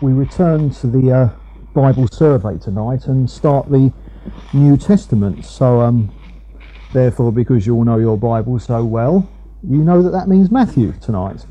[0.00, 1.28] we return to the uh,
[1.74, 3.92] Bible survey tonight and start the
[4.52, 5.44] New Testament.
[5.44, 6.12] So, um,
[6.92, 9.28] therefore, because you all know your Bible so well,
[9.62, 11.44] you know that that means Matthew tonight.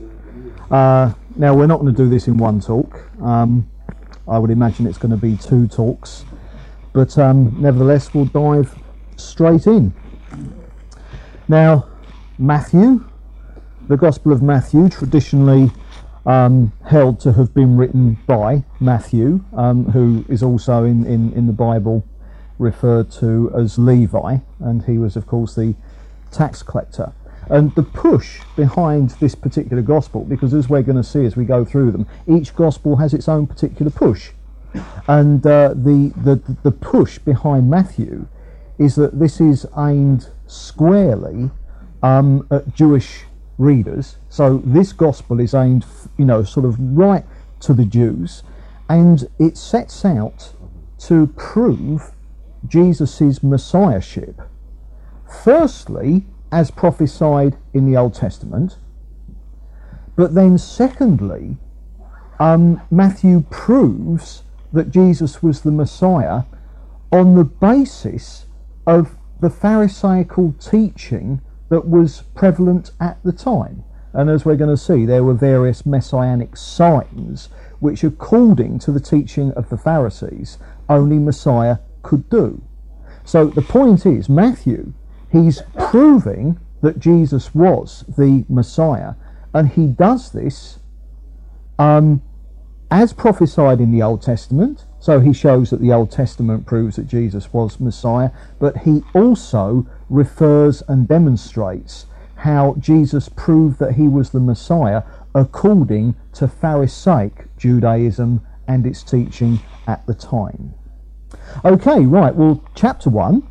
[0.70, 3.10] Uh, now, we're not going to do this in one talk.
[3.22, 3.70] Um,
[4.28, 6.26] I would imagine it's going to be two talks,
[6.94, 8.78] but um, nevertheless, we'll dive
[9.18, 9.94] straight in.
[11.48, 11.88] Now,
[12.38, 13.06] Matthew,
[13.88, 15.72] the Gospel of Matthew, traditionally
[16.26, 21.48] um, held to have been written by Matthew, um, who is also in, in, in
[21.48, 22.06] the Bible
[22.58, 25.76] referred to as Levi, and he was, of course, the
[26.32, 27.14] tax collector.
[27.48, 31.46] And the push behind this particular gospel, because as we're going to see as we
[31.46, 34.32] go through them, each gospel has its own particular push.
[35.08, 38.28] And uh, the, the, the push behind Matthew
[38.80, 41.52] is that this is aimed squarely
[42.02, 43.26] um, at Jewish
[43.58, 44.18] readers.
[44.36, 45.86] So this gospel is aimed,
[46.18, 47.24] you know, sort of right
[47.62, 48.44] to the Jews,
[48.90, 50.52] and it sets out
[51.08, 52.12] to prove
[52.68, 54.42] Jesus' messiahship.
[55.42, 58.76] Firstly, as prophesied in the Old Testament,
[60.18, 61.56] but then secondly,
[62.38, 66.42] um, Matthew proves that Jesus was the Messiah
[67.10, 68.48] on the basis
[68.86, 71.40] of the Pharisaical teaching
[71.70, 73.86] that was prevalent at the time.
[74.16, 77.50] And as we're going to see, there were various messianic signs
[77.80, 82.64] which, according to the teaching of the Pharisees, only Messiah could do.
[83.26, 84.94] So the point is, Matthew,
[85.32, 89.16] he's proving that Jesus was the Messiah,
[89.54, 90.80] and he does this
[91.78, 92.22] um,
[92.90, 94.86] as prophesied in the Old Testament.
[95.00, 99.88] So he shows that the Old Testament proves that Jesus was Messiah, but he also
[100.10, 102.06] refers and demonstrates
[102.46, 105.02] how Jesus proved that he was the Messiah
[105.34, 110.76] according to Pharisaic Judaism and its teaching at the time.
[111.66, 113.42] Okay, right, well, chapter 1,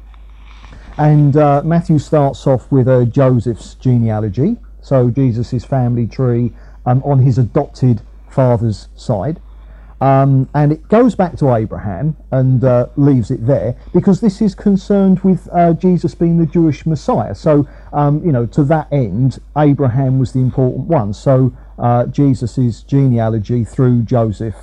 [0.97, 6.52] and uh, Matthew starts off with uh, Joseph's genealogy, so Jesus' family tree
[6.86, 9.40] um, on his adopted father's side.
[10.01, 14.55] Um, and it goes back to Abraham and uh, leaves it there because this is
[14.55, 17.35] concerned with uh, Jesus being the Jewish Messiah.
[17.35, 21.13] So, um, you know, to that end, Abraham was the important one.
[21.15, 24.57] So, uh, Jesus' genealogy through Joseph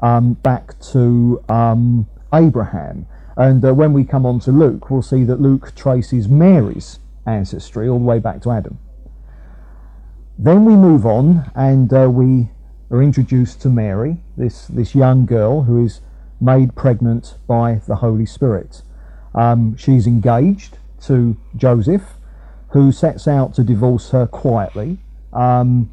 [0.00, 3.06] um, back to um, Abraham.
[3.36, 7.88] And uh, when we come on to Luke, we'll see that Luke traces Mary's ancestry
[7.88, 8.78] all the way back to Adam.
[10.38, 12.50] Then we move on and uh, we
[12.90, 16.00] are introduced to Mary, this, this young girl who is
[16.40, 18.82] made pregnant by the Holy Spirit.
[19.34, 22.14] Um, she's engaged to Joseph,
[22.70, 24.98] who sets out to divorce her quietly.
[25.32, 25.90] Um,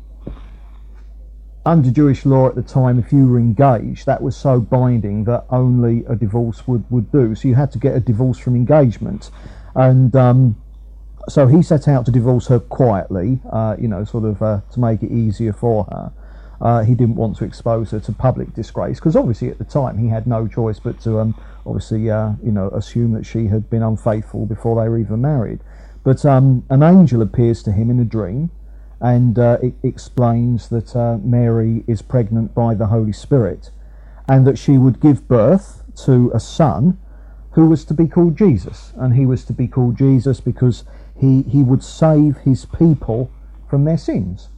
[1.66, 5.46] under Jewish law at the time, if you were engaged, that was so binding that
[5.50, 7.34] only a divorce would, would do.
[7.34, 9.32] So you had to get a divorce from engagement.
[9.74, 10.62] And um,
[11.28, 14.80] so he set out to divorce her quietly, uh, you know, sort of uh, to
[14.80, 16.14] make it easier for her.
[16.62, 19.98] Uh, he didn't want to expose her to public disgrace because obviously at the time
[19.98, 21.36] he had no choice but to um,
[21.66, 25.60] obviously uh, you know assume that she had been unfaithful before they were even married.
[26.04, 28.52] But um, an angel appears to him in a dream,
[29.02, 33.72] and uh, it explains that uh, Mary is pregnant by the Holy Spirit,
[34.28, 37.00] and that she would give birth to a son
[37.52, 40.84] who was to be called Jesus, and he was to be called Jesus because
[41.20, 43.32] he he would save his people
[43.70, 44.50] from their sins.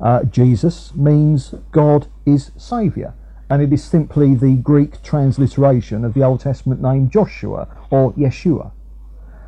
[0.00, 3.14] Uh, Jesus means God is Saviour,
[3.50, 8.72] and it is simply the Greek transliteration of the Old Testament name Joshua or Yeshua.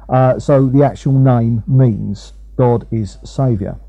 [0.08, 3.80] Uh, so the actual name means God is Saviour.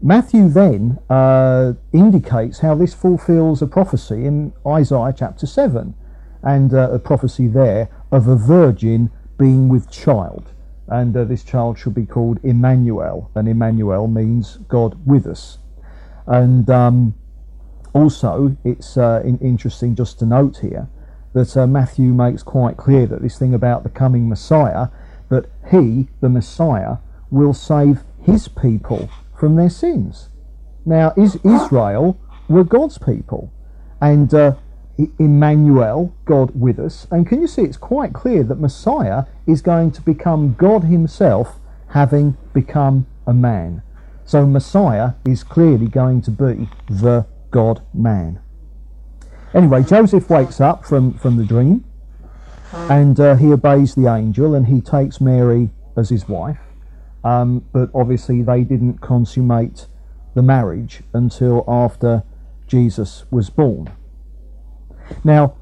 [0.00, 5.94] Matthew then uh, indicates how this fulfills a prophecy in Isaiah chapter 7,
[6.42, 10.52] and uh, a prophecy there of a virgin being with child.
[10.86, 15.58] And uh, this child should be called Emmanuel, and Emmanuel means God with us.
[16.26, 17.14] And um,
[17.92, 20.88] also, it's uh, in, interesting just to note here
[21.34, 24.88] that uh, Matthew makes quite clear that this thing about the coming Messiah,
[25.30, 26.98] that he, the Messiah,
[27.30, 30.28] will save his people from their sins.
[30.86, 32.18] Now, is Israel
[32.48, 33.52] were God's people,
[34.00, 34.54] and uh,
[35.18, 37.06] Emmanuel, God with us.
[37.10, 41.58] And can you see it's quite clear that Messiah is going to become God Himself,
[41.88, 43.82] having become a man.
[44.24, 48.40] So Messiah is clearly going to be the God man.
[49.52, 51.84] Anyway, Joseph wakes up from, from the dream
[52.72, 56.58] and uh, he obeys the angel and he takes Mary as his wife.
[57.22, 59.86] Um, but obviously, they didn't consummate
[60.34, 62.22] the marriage until after
[62.66, 63.92] Jesus was born.
[65.22, 65.56] Now,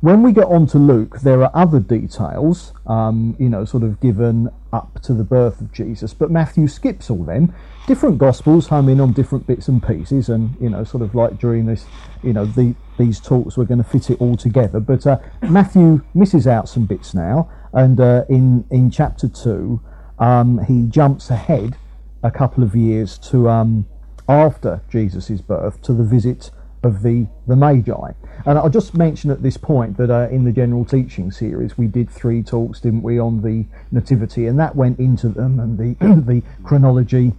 [0.00, 3.98] when we get on to Luke, there are other details, um, you know, sort of
[4.00, 7.54] given up to the birth of Jesus, but Matthew skips all them.
[7.86, 11.38] Different Gospels home in on different bits and pieces, and you know, sort of like
[11.38, 11.86] during this,
[12.22, 14.80] you know, the, these talks we're going to fit it all together.
[14.80, 19.80] But uh, Matthew misses out some bits now, and uh, in in chapter two,
[20.18, 21.78] um, he jumps ahead
[22.22, 23.86] a couple of years to um,
[24.28, 26.50] after Jesus' birth to the visit
[26.86, 28.12] of the, the Magi.
[28.46, 31.86] And I'll just mention at this point that uh, in the general teaching series we
[31.86, 35.94] did three talks, didn't we, on the Nativity, and that went into them and the,
[36.00, 37.34] the chronology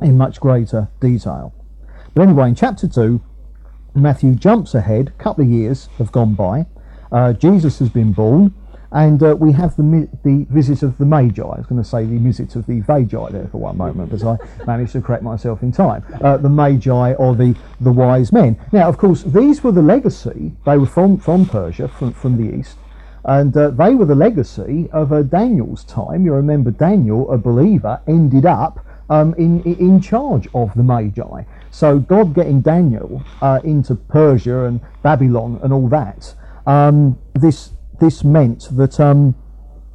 [0.00, 1.54] in much greater detail.
[2.14, 3.20] But anyway, in chapter 2,
[3.94, 6.66] Matthew jumps ahead, a couple of years have gone by.
[7.10, 8.54] Uh, Jesus has been born,
[8.92, 11.42] and uh, we have the, the visit of the Magi.
[11.42, 14.22] I was going to say the visit of the Vagi there for one moment, but
[14.22, 14.36] I
[14.66, 16.04] managed to correct myself in time.
[16.20, 18.60] Uh, the Magi or the, the wise men.
[18.70, 20.52] Now, of course, these were the legacy.
[20.66, 22.76] They were from, from Persia, from, from the east,
[23.24, 26.26] and uh, they were the legacy of uh, Daniel's time.
[26.26, 31.44] You remember Daniel, a believer, ended up um, in, in charge of the Magi.
[31.70, 36.34] So God getting Daniel uh, into Persia and Babylon and all that,
[36.66, 37.70] um, this
[38.02, 39.34] this meant that um,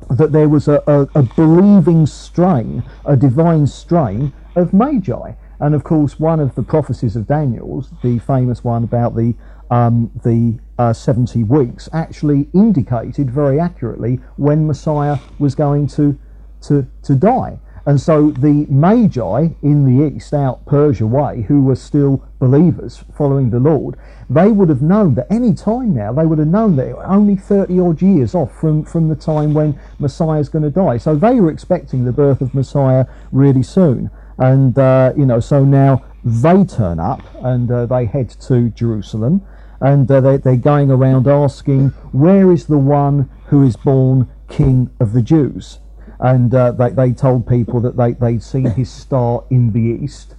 [0.09, 5.33] that there was a, a, a, believing strain, a divine strain of magi.
[5.59, 9.35] And of course, one of the prophecies of Daniel's, the famous one about the
[9.69, 16.17] um, the uh, 70 weeks, actually indicated very accurately when Messiah was going to
[16.61, 17.59] to to die.
[17.87, 23.49] And so the Magi in the east, out Persia way, who were still believers following
[23.49, 23.95] the Lord,
[24.29, 27.79] they would have known that any time now, they would have known that only 30
[27.79, 30.97] odd years off from, from the time when Messiah is going to die.
[30.97, 34.11] So they were expecting the birth of Messiah really soon.
[34.37, 39.47] And, uh, you know, so now they turn up and uh, they head to Jerusalem
[39.79, 44.89] and uh, they, they're going around asking, Where is the one who is born King
[44.99, 45.79] of the Jews?
[46.19, 50.35] And uh, they, they told people that they, they'd seen his star in the east.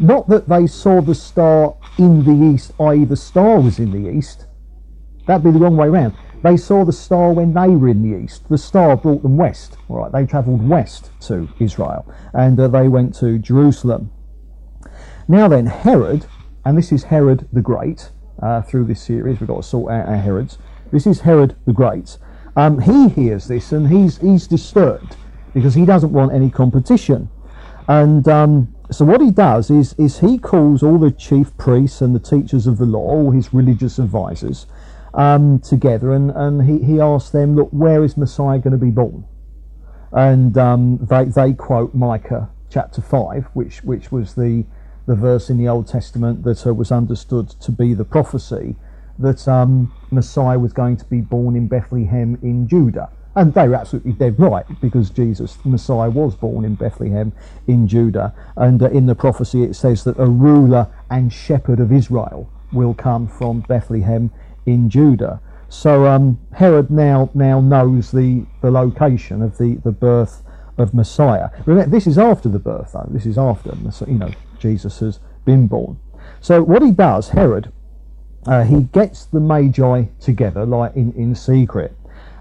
[0.00, 4.08] Not that they saw the star in the east, i.e., the star was in the
[4.08, 4.46] east.
[5.26, 6.14] That'd be the wrong way round.
[6.42, 8.48] They saw the star when they were in the east.
[8.48, 9.76] The star brought them west.
[9.88, 14.10] All right, they travelled west to Israel, and uh, they went to Jerusalem.
[15.26, 16.26] Now then, Herod,
[16.64, 18.10] and this is Herod the Great.
[18.40, 20.58] Uh, through this series, we've got to sort out our Herods.
[20.92, 22.18] This is Herod the Great.
[22.58, 25.16] Um, he hears this and he's he's disturbed
[25.54, 27.30] because he doesn't want any competition.
[27.86, 32.16] And um, so what he does is is he calls all the chief priests and
[32.16, 34.66] the teachers of the law, all his religious advisors,
[35.14, 38.90] um, together, and, and he, he asks them, look, where is Messiah going to be
[38.90, 39.24] born?
[40.10, 44.64] And um, they they quote Micah chapter five, which which was the
[45.06, 48.74] the verse in the Old Testament that uh, was understood to be the prophecy
[49.18, 53.10] that um, Messiah was going to be born in Bethlehem in Judah.
[53.34, 57.32] And they were absolutely dead right because Jesus, Messiah, was born in Bethlehem
[57.66, 58.34] in Judah.
[58.56, 62.94] And uh, in the prophecy, it says that a ruler and shepherd of Israel will
[62.94, 64.30] come from Bethlehem
[64.66, 65.40] in Judah.
[65.68, 70.42] So um, Herod now now knows the, the location of the, the birth
[70.78, 71.50] of Messiah.
[71.66, 73.08] Remember, this is after the birth, though.
[73.10, 73.74] This is after
[74.06, 75.98] you know Jesus has been born.
[76.40, 77.72] So what he does, Herod,
[78.46, 81.94] uh, he gets the Magi together, like in, in secret,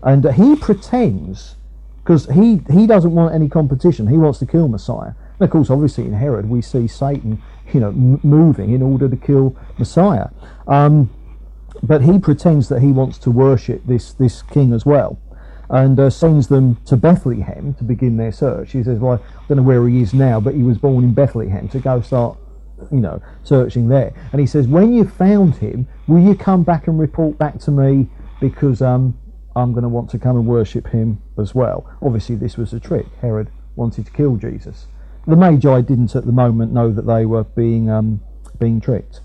[0.04, 1.56] and uh, he pretends
[2.04, 4.08] because he he doesn't want any competition.
[4.08, 5.14] He wants to kill Messiah.
[5.40, 7.42] And of course, obviously in Herod, we see Satan,
[7.74, 10.30] you know, m- moving in order to kill Messiah.
[10.68, 11.10] Um,
[11.84, 15.20] but he pretends that he wants to worship this this king as well,
[15.70, 18.72] and uh, sends them to Bethlehem to begin their search.
[18.72, 21.14] He says, "Well, I don't know where he is now, but he was born in
[21.14, 22.38] Bethlehem to go start
[22.92, 24.14] you know, searching there.
[24.32, 27.72] And he says, when you found him, will you come back and report back to
[27.72, 29.18] me because um,
[29.56, 31.90] I'm going to want to come and worship him as well.
[32.02, 33.08] Obviously, this was a trick.
[33.22, 34.88] Herod wanted to kill Jesus.
[35.26, 38.22] The Magi didn't at the moment know that they were being um,
[38.60, 39.22] being tricked.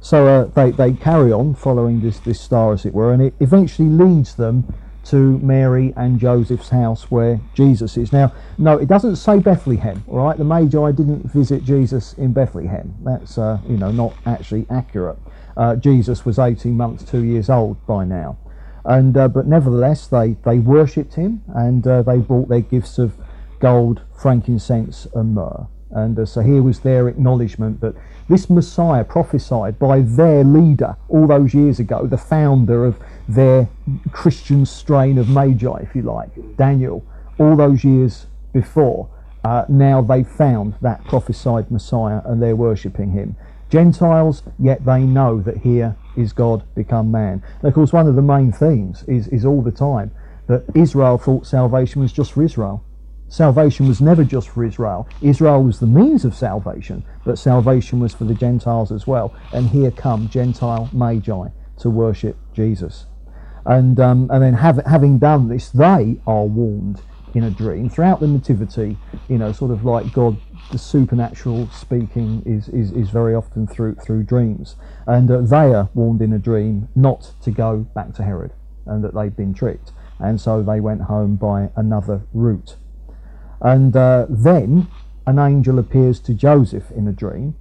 [0.00, 3.34] So uh, they, they carry on following this, this star, as it were, and it
[3.40, 4.72] eventually leads them
[5.08, 8.12] to Mary and Joseph's house where Jesus is.
[8.12, 10.36] Now, no, it doesn't say Bethlehem, all right?
[10.36, 12.94] The Magi didn't visit Jesus in Bethlehem.
[13.02, 15.18] That's, uh, you know, not actually accurate.
[15.56, 18.38] Uh, Jesus was 18 months, two years old by now.
[18.84, 23.14] And, uh, but nevertheless, they, they worshipped him and uh, they brought their gifts of
[23.60, 25.66] gold, frankincense, and myrrh.
[25.90, 27.94] And uh, so here was their acknowledgement that
[28.28, 32.98] this Messiah prophesied by their leader all those years ago, the founder of
[33.28, 33.68] their
[34.10, 37.04] Christian strain of Magi, if you like, Daniel,
[37.38, 39.08] all those years before.
[39.44, 43.36] Uh, now they've found that prophesied Messiah and they're worshipping him.
[43.70, 47.42] Gentiles, yet they know that here is God become man.
[47.60, 50.10] And of course, one of the main themes is, is all the time
[50.46, 52.82] that Israel thought salvation was just for Israel.
[53.28, 55.06] Salvation was never just for Israel.
[55.20, 59.34] Israel was the means of salvation, but salvation was for the Gentiles as well.
[59.52, 61.48] And here come Gentile Magi
[61.80, 63.04] to worship Jesus.
[63.68, 67.00] And, um, and then have, having done this, they are warned
[67.34, 68.96] in a dream throughout the nativity
[69.28, 70.34] you know sort of like god
[70.70, 74.76] the supernatural speaking is, is, is very often through through dreams.
[75.06, 78.52] And uh, they are warned in a dream not to go back to herod
[78.86, 79.92] and that they've been tricked.
[80.18, 82.76] And so they went home by another route.
[83.60, 84.88] And uh, then
[85.26, 87.54] an angel appears to joseph in a dream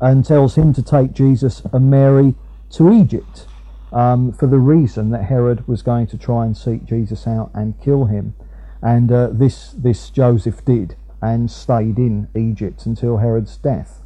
[0.00, 2.36] and tells him to take jesus and mary
[2.70, 3.48] to egypt
[3.92, 7.80] um, for the reason that herod was going to try and seek jesus out and
[7.80, 8.34] kill him
[8.82, 14.02] and uh, this, this Joseph did and stayed in Egypt until Herod's death.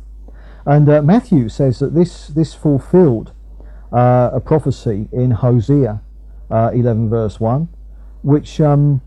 [0.65, 3.33] And uh, Matthew says that this, this fulfilled
[3.93, 6.01] uh, a prophecy in Hosea
[6.51, 7.69] uh, 11, verse 1,
[8.23, 9.03] which um,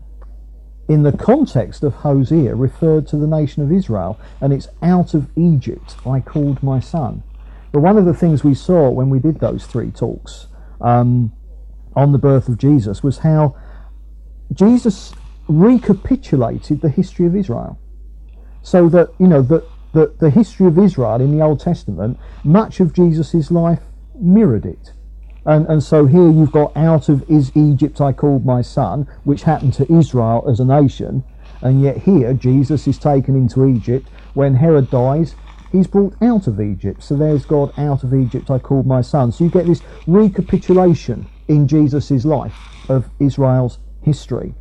[0.88, 5.28] in the context of Hosea referred to the nation of Israel, and it's out of
[5.36, 7.24] Egypt I called my son.
[7.72, 10.46] But one of the things we saw when we did those three talks
[10.80, 11.32] um,
[11.94, 13.56] on the birth of Jesus was how
[14.52, 15.14] Jesus
[15.48, 17.78] recapitulated the history of Israel.
[18.62, 22.80] So that, you know, that the, the history of Israel in the Old Testament, much
[22.80, 23.80] of Jesus' life
[24.18, 24.92] mirrored it.
[25.44, 29.44] And, and so here you've got out of is Egypt I called my son, which
[29.44, 31.22] happened to Israel as a nation.
[31.62, 34.08] And yet here Jesus is taken into Egypt.
[34.34, 35.36] When Herod dies,
[35.76, 37.02] he's brought out of Egypt.
[37.02, 39.32] So there's God out of Egypt I called my son.
[39.32, 42.56] So you get this recapitulation in Jesus' life
[42.88, 44.54] of Israel's history.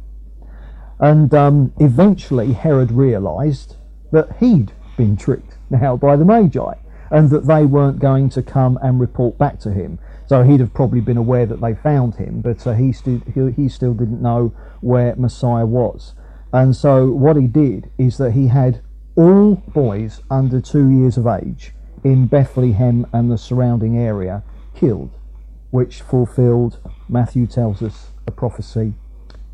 [0.99, 3.75] And um, eventually Herod realized
[4.11, 6.73] that he'd been tricked now by the Magi
[7.11, 9.99] and that they weren't going to come and report back to him.
[10.27, 13.51] So he'd have probably been aware that they found him, but uh, he, still, he,
[13.51, 16.15] he still didn't know where Messiah was.
[16.51, 18.81] And so what he did is that he had
[19.15, 24.43] all boys under two years of age in Bethlehem and the surrounding area
[24.75, 25.11] killed,
[25.71, 26.79] which fulfilled,
[27.09, 28.93] Matthew tells us, a prophecy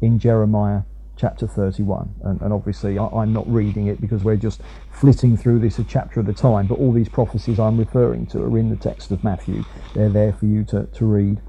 [0.02, 0.82] in Jeremiah
[1.16, 2.16] chapter 31.
[2.24, 5.84] And, and obviously, I, am not reading it because we're just flitting through this a
[5.84, 9.12] chapter at a time, but all these prophecies I'm referring to are in the text
[9.12, 9.64] of Matthew.
[9.94, 11.40] They're there for you to, to read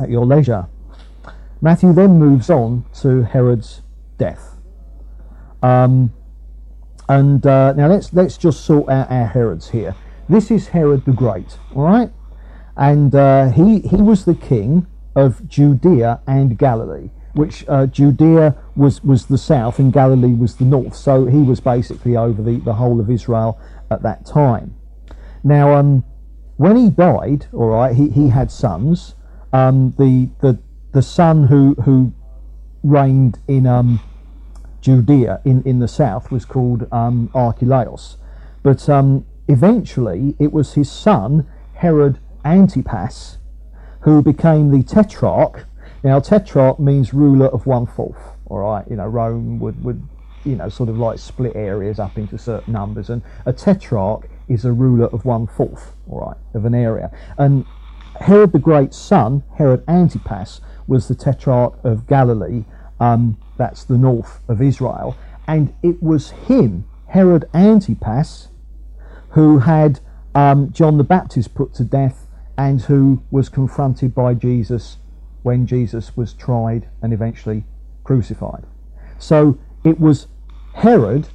[0.00, 0.66] at your leisure.
[1.60, 3.82] Matthew then moves on to Herod's
[4.16, 4.56] death.
[5.62, 6.12] Um,
[7.08, 9.94] and uh, now let's let's just sort out our Herods here.
[10.28, 12.10] This is Herod the Great, all right,
[12.76, 19.02] and uh, he he was the king of Judea and Galilee which uh, Judea was,
[19.04, 20.96] was the south and Galilee was the north.
[20.96, 23.60] So he was basically over the, the whole of Israel
[23.92, 24.74] at that time.
[25.44, 26.04] Now, um,
[26.56, 29.14] when he died, all right, he, he had sons.
[29.52, 30.58] Um, the, the,
[30.92, 32.12] the son who, who
[32.82, 34.00] reigned in um,
[34.80, 38.16] Judea in, in the south was called um, Archelaus.
[38.62, 43.38] But um, eventually it was his son, Herod Antipas,
[44.00, 45.66] who became the tetrarch
[46.02, 48.36] now, tetrarch means ruler of one fourth.
[48.46, 50.06] All right, you know, Rome would would
[50.44, 54.64] you know sort of like split areas up into certain numbers, and a tetrarch is
[54.64, 55.92] a ruler of one fourth.
[56.08, 57.10] All right, of an area.
[57.36, 57.66] And
[58.20, 62.64] Herod the Great's son, Herod Antipas, was the tetrarch of Galilee.
[63.00, 68.48] Um, that's the north of Israel, and it was him, Herod Antipas,
[69.30, 70.00] who had
[70.34, 74.98] um, John the Baptist put to death and who was confronted by Jesus
[75.42, 77.64] when Jesus was tried and eventually
[78.04, 78.64] crucified.
[79.18, 80.26] So it was
[80.74, 81.28] Herod,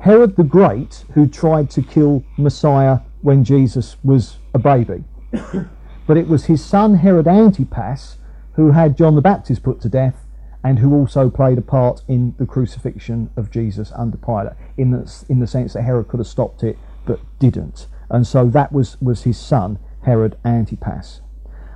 [0.00, 5.04] Herod the Great, who tried to kill Messiah when Jesus was a baby.
[6.06, 8.18] but it was his son Herod Antipas
[8.52, 10.26] who had John the Baptist put to death
[10.62, 15.24] and who also played a part in the crucifixion of Jesus under Pilate, in the,
[15.28, 17.86] in the sense that Herod could have stopped it but didn't.
[18.08, 21.20] And so that was, was his son, Herod Antipas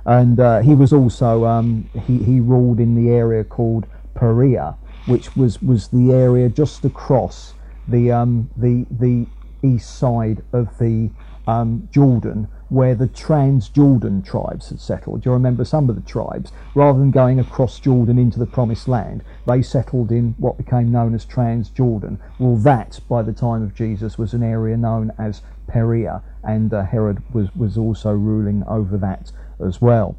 [0.05, 4.75] and uh, he was also um, he he ruled in the area called Perea,
[5.07, 7.53] which was was the area just across
[7.87, 9.25] the um, the the
[9.63, 11.09] east side of the
[11.47, 15.25] um, Jordan, where the Transjordan tribes had settled.
[15.25, 16.51] You remember some of the tribes?
[16.73, 21.13] Rather than going across Jordan into the Promised Land, they settled in what became known
[21.13, 22.17] as Transjordan.
[22.39, 26.83] Well, that by the time of Jesus was an area known as Perea, and uh,
[26.83, 30.17] Herod was was also ruling over that as well.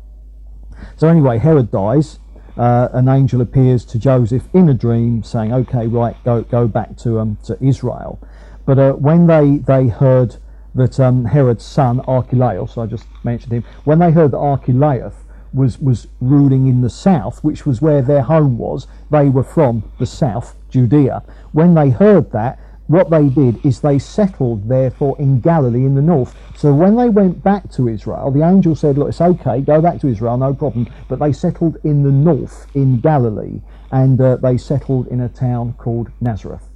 [0.97, 2.19] So anyway, Herod dies.
[2.57, 6.97] Uh, an angel appears to Joseph in a dream, saying, "Okay, right, go go back
[6.99, 8.19] to um, to Israel."
[8.65, 10.37] But uh, when they they heard
[10.77, 15.15] that um, Herod's son Archelaus, I just mentioned him, when they heard that Archelaus
[15.53, 19.91] was was ruling in the south, which was where their home was, they were from
[19.99, 21.23] the south, Judea.
[21.53, 26.03] When they heard that, what they did is they settled therefore in Galilee in the
[26.03, 26.37] north.
[26.57, 30.01] So when they went back to Israel, the angel said, Look, it's okay, go back
[30.01, 30.89] to Israel, no problem.
[31.09, 35.75] But they settled in the north in Galilee and uh, they settled in a town
[35.75, 36.69] called Nazareth.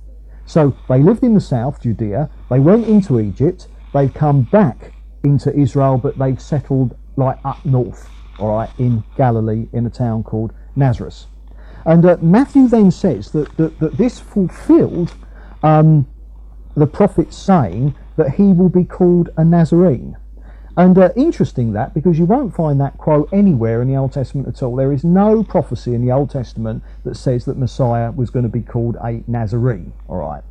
[0.46, 4.92] So they lived in the south, Judea, they went into Egypt, they've come back
[5.22, 10.22] into Israel, but they've settled like up north, all right, in Galilee in a town
[10.22, 11.26] called Nazareth.
[11.84, 15.14] And uh, Matthew then says that, that, that this fulfilled
[15.62, 16.06] um,
[16.76, 20.16] the prophet saying that he will be called a Nazarene.
[20.76, 24.48] And uh, interesting that because you won't find that quote anywhere in the Old Testament
[24.48, 24.76] at all.
[24.76, 28.48] There is no prophecy in the Old Testament that says that Messiah was going to
[28.48, 29.92] be called a Nazarene.
[30.08, 30.42] All right.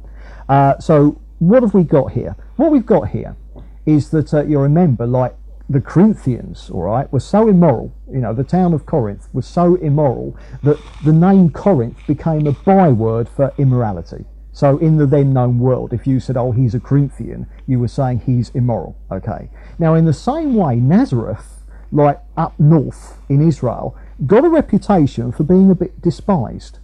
[0.47, 2.35] Uh, so what have we got here?
[2.57, 3.35] What we've got here
[3.85, 5.35] is that uh, you remember, like
[5.69, 7.93] the Corinthians, all right, were so immoral.
[8.11, 12.51] You know, the town of Corinth was so immoral that the name Corinth became a
[12.51, 14.25] byword for immorality.
[14.51, 17.87] So in the then known world, if you said, oh, he's a Corinthian, you were
[17.87, 18.97] saying he's immoral.
[19.11, 19.49] Okay.
[19.77, 25.43] Now, in the same way, Nazareth, like up north in Israel, got a reputation for
[25.43, 26.79] being a bit despised.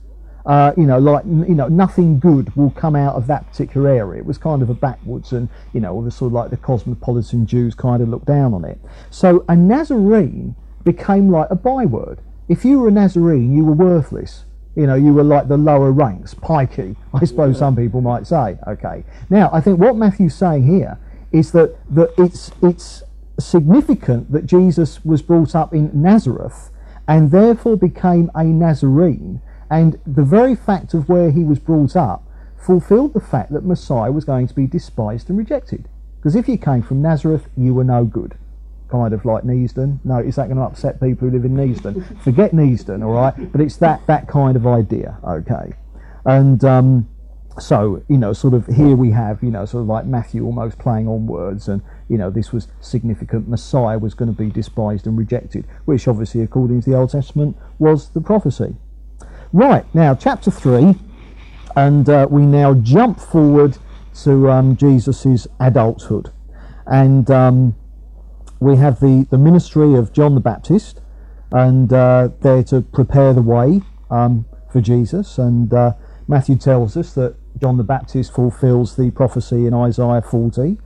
[0.45, 4.21] Uh, you know, like you know, nothing good will come out of that particular area.
[4.21, 7.45] It was kind of a backwoods, and you know, the sort of like the cosmopolitan
[7.45, 8.79] Jews kind of looked down on it.
[9.09, 12.19] So a Nazarene became like a byword.
[12.47, 15.91] If you were a Nazarene, you were worthless you know, you were like the lower
[15.91, 18.57] ranks, pikey, I suppose some people might say.
[18.67, 19.05] Okay.
[19.29, 20.99] Now, I think what Matthew's saying here
[21.31, 23.03] is that, that it's, it's
[23.39, 26.71] significant that Jesus was brought up in Nazareth
[27.07, 29.41] and therefore became a Nazarene.
[29.69, 32.23] And the very fact of where he was brought up
[32.57, 35.87] fulfilled the fact that Messiah was going to be despised and rejected.
[36.17, 38.35] Because if you came from Nazareth, you were no good
[38.89, 39.99] kind of like Neasden.
[40.03, 42.21] No, is that going to upset people who live in Neasden?
[42.23, 43.51] Forget Neasden, all right?
[43.51, 45.73] But it's that that kind of idea, okay?
[46.25, 47.09] And um,
[47.59, 50.79] so you know, sort of here we have you know, sort of like Matthew almost
[50.79, 53.47] playing on words, and you know, this was significant.
[53.47, 57.57] Messiah was going to be despised and rejected, which obviously, according to the Old Testament,
[57.79, 58.75] was the prophecy.
[59.55, 60.95] Right now, chapter three,
[61.77, 63.77] and uh, we now jump forward
[64.23, 66.33] to um, Jesus's adulthood,
[66.85, 67.73] and um,
[68.59, 70.99] we have the, the ministry of John the Baptist,
[71.51, 73.79] and uh, they're to prepare the way
[74.11, 75.37] um, for Jesus.
[75.37, 75.93] And uh,
[76.27, 80.77] Matthew tells us that John the Baptist fulfills the prophecy in Isaiah 40.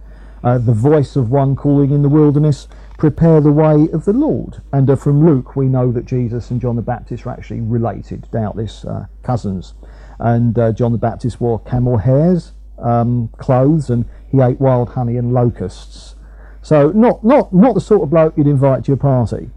[0.43, 2.67] Uh, the voice of one calling in the wilderness,
[2.99, 4.62] prepare the way of the Lord.
[4.73, 8.29] And uh, from Luke, we know that Jesus and John the Baptist are actually related,
[8.29, 9.73] doubtless uh, cousins.
[10.19, 15.15] And uh, John the Baptist wore camel hairs, um, clothes, and he ate wild honey
[15.15, 16.15] and locusts.
[16.62, 19.49] So not not not the sort of bloke you'd invite to your party.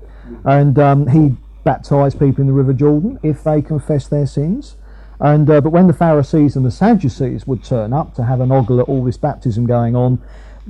[0.44, 4.76] And um, he baptised people in the River Jordan if they confessed their sins.
[5.18, 8.52] And uh, but when the Pharisees and the Sadducees would turn up to have an
[8.52, 10.22] ogle at all this baptism going on,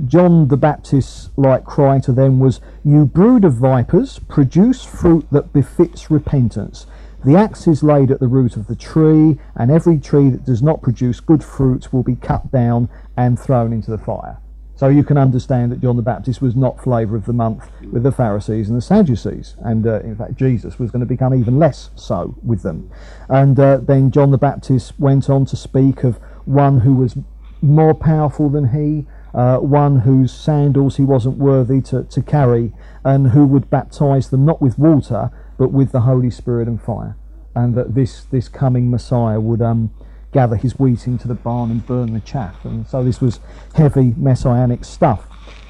[0.07, 5.53] John the Baptist's like cry to them was, "You brood of vipers, produce fruit that
[5.53, 6.87] befits repentance."
[7.25, 10.63] The axe is laid at the root of the tree, and every tree that does
[10.63, 14.39] not produce good fruit will be cut down and thrown into the fire.
[14.75, 18.03] So you can understand that John the Baptist was not flavour of the month with
[18.03, 19.55] the Pharisees and the Sadducees.
[19.61, 22.91] And uh, in fact, Jesus was going to become even less so with them.
[23.29, 27.17] And uh, then John the Baptist went on to speak of one who was
[27.61, 32.73] more powerful than he, uh, one whose sandals he wasn't worthy to, to carry,
[33.05, 37.17] and who would baptize them not with water, but with the Holy Spirit and fire.
[37.55, 39.63] And that this, this coming Messiah would.
[39.63, 39.93] Um,
[40.33, 42.65] gather his wheat into the barn and burn the chaff.
[42.65, 43.39] And so this was
[43.75, 45.27] heavy messianic stuff.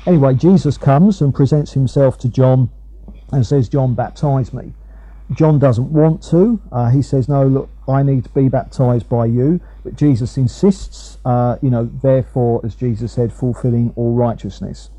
[0.07, 2.71] Anyway, Jesus comes and presents himself to John
[3.33, 4.73] and says, John, baptize me.
[5.33, 6.61] John doesn't want to.
[6.71, 9.61] Uh, he says, No, look, I need to be baptized by you.
[9.85, 14.91] But Jesus insists, uh, you know, therefore, as Jesus said, fulfilling all righteousness.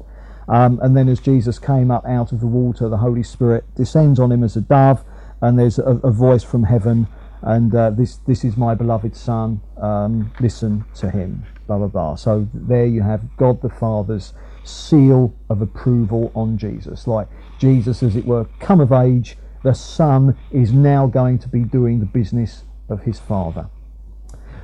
[0.48, 4.20] Um, and then as Jesus came up out of the water, the Holy Spirit descends
[4.20, 5.04] on him as a dove,
[5.42, 7.08] and there's a, a voice from heaven
[7.44, 9.62] and uh, this this is my beloved son.
[9.78, 11.46] Um, listen to him.
[11.68, 12.16] Blah blah blah.
[12.16, 17.06] So there you have God the Father's seal of approval on Jesus.
[17.06, 17.28] Like
[17.60, 19.38] Jesus, as it were, come of age.
[19.64, 23.70] The Son is now going to be doing the business of his Father.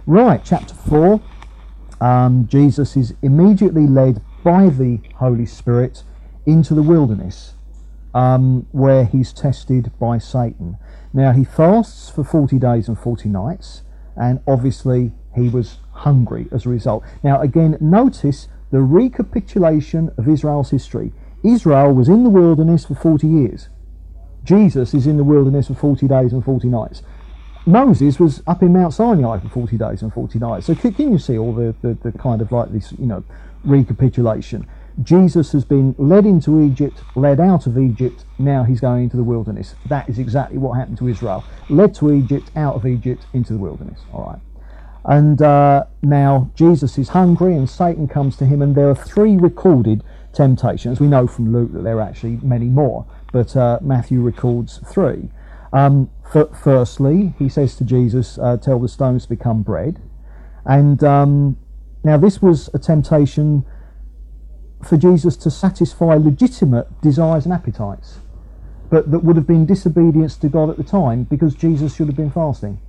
[0.05, 1.21] Right, chapter four.
[2.01, 6.03] Um, Jesus is immediately led by the Holy Spirit
[6.45, 7.53] into the wilderness,
[8.13, 10.77] um, where he's tested by Satan.
[11.13, 13.83] Now he fasts for 40 days and 40 nights,
[14.15, 17.03] and obviously he was hungry as a result.
[17.23, 21.13] Now, again, notice the recapitulation of Israel's history.
[21.43, 23.69] Israel was in the wilderness for 40 years.
[24.43, 27.01] Jesus is in the wilderness for 40 days and 40 nights.
[27.65, 30.65] Moses was up in Mount Sinai for 40 days and 40 nights.
[30.67, 33.23] So can, you see all the, the, the kind of like this, you know,
[33.63, 34.67] recapitulation?
[35.03, 39.23] Jesus has been led into Egypt, led out of Egypt, now he's going into the
[39.23, 39.75] wilderness.
[39.87, 41.43] That is exactly what happened to Israel.
[41.69, 44.01] Led to Egypt, out of Egypt, into the wilderness.
[44.11, 44.39] All right.
[45.05, 49.37] And uh, now Jesus is hungry, and Satan comes to him, and there are three
[49.37, 50.99] recorded temptations.
[50.99, 55.29] We know from Luke that there are actually many more, but uh, Matthew records three.
[55.71, 60.01] Um, f- firstly, he says to Jesus, uh, Tell the stones to become bread.
[60.65, 61.57] And um,
[62.03, 63.65] now, this was a temptation
[64.83, 68.19] for Jesus to satisfy legitimate desires and appetites,
[68.89, 72.15] but that would have been disobedience to God at the time because Jesus should have
[72.15, 72.79] been fasting.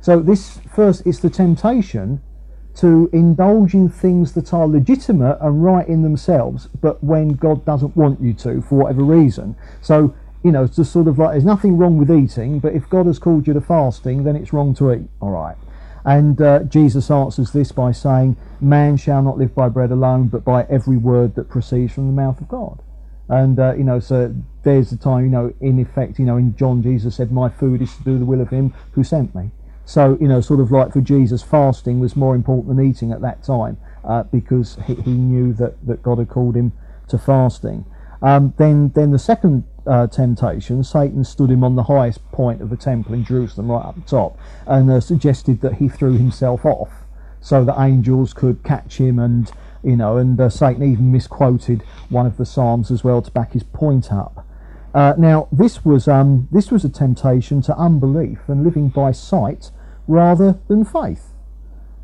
[0.00, 2.20] So, this first is the temptation
[2.74, 7.96] to indulge in things that are legitimate and right in themselves, but when God doesn't
[7.96, 9.56] want you to for whatever reason.
[9.80, 12.88] So, you know, it's just sort of like there's nothing wrong with eating, but if
[12.88, 15.08] God has called you to fasting, then it's wrong to eat.
[15.20, 15.56] All right.
[16.04, 20.44] And uh, Jesus answers this by saying, Man shall not live by bread alone, but
[20.44, 22.80] by every word that proceeds from the mouth of God.
[23.28, 26.56] And, uh, you know, so there's the time, you know, in effect, you know, in
[26.56, 29.50] John, Jesus said, My food is to do the will of him who sent me.
[29.84, 33.20] So, you know, sort of like for Jesus, fasting was more important than eating at
[33.20, 36.72] that time uh, because he, he, knew that, that God had called him
[37.08, 37.84] to fasting.
[38.20, 42.70] Um, then, then the second uh, temptation, Satan stood him on the highest point of
[42.70, 46.64] the temple in Jerusalem, right up the top, and uh, suggested that he threw himself
[46.64, 46.90] off
[47.40, 49.50] so that angels could catch him and
[49.82, 53.52] you know and uh, Satan even misquoted one of the psalms as well to back
[53.52, 54.46] his point up
[54.94, 59.70] uh, now, this was um, this was a temptation to unbelief and living by sight
[60.06, 61.32] rather than faith.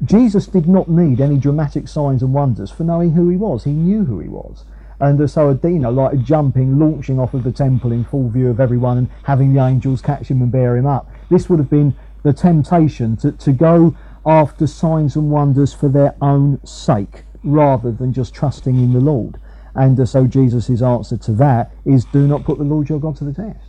[0.03, 3.65] Jesus did not need any dramatic signs and wonders for knowing who he was.
[3.65, 4.65] He knew who he was.
[5.01, 8.99] And so Adina, like jumping, launching off of the temple in full view of everyone
[8.99, 11.09] and having the angels catch him and bear him up.
[11.31, 16.17] This would have been the temptation to, to go after signs and wonders for their
[16.21, 19.39] own sake rather than just trusting in the Lord.
[19.75, 23.17] And uh, so Jesus' answer to that is do not put the Lord your God
[23.17, 23.68] to the test.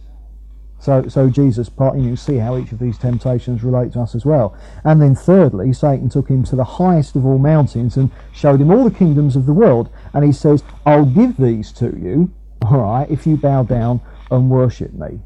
[0.79, 4.25] So, so Jesus, part, you see how each of these temptations relate to us as
[4.25, 4.57] well.
[4.85, 8.71] And then thirdly, Satan took him to the highest of all mountains and showed him
[8.71, 9.89] all the kingdoms of the world.
[10.13, 13.99] And he says, I'll give these to you, all right, if you bow down
[14.31, 15.19] and worship me.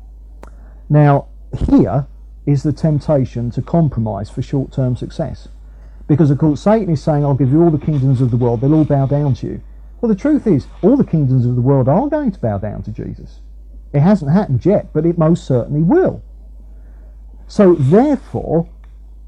[0.89, 1.27] Now,
[1.67, 2.07] here
[2.47, 5.47] is the temptation to compromise for short-term success.
[6.07, 8.61] Because, of course, Satan is saying, I'll give you all the kingdoms of the world.
[8.61, 9.61] They'll all bow down to you.
[10.01, 12.83] Well, the truth is, all the kingdoms of the world are going to bow down
[12.83, 13.39] to Jesus.
[13.93, 16.21] It hasn't happened yet, but it most certainly will.
[17.47, 18.67] So, therefore,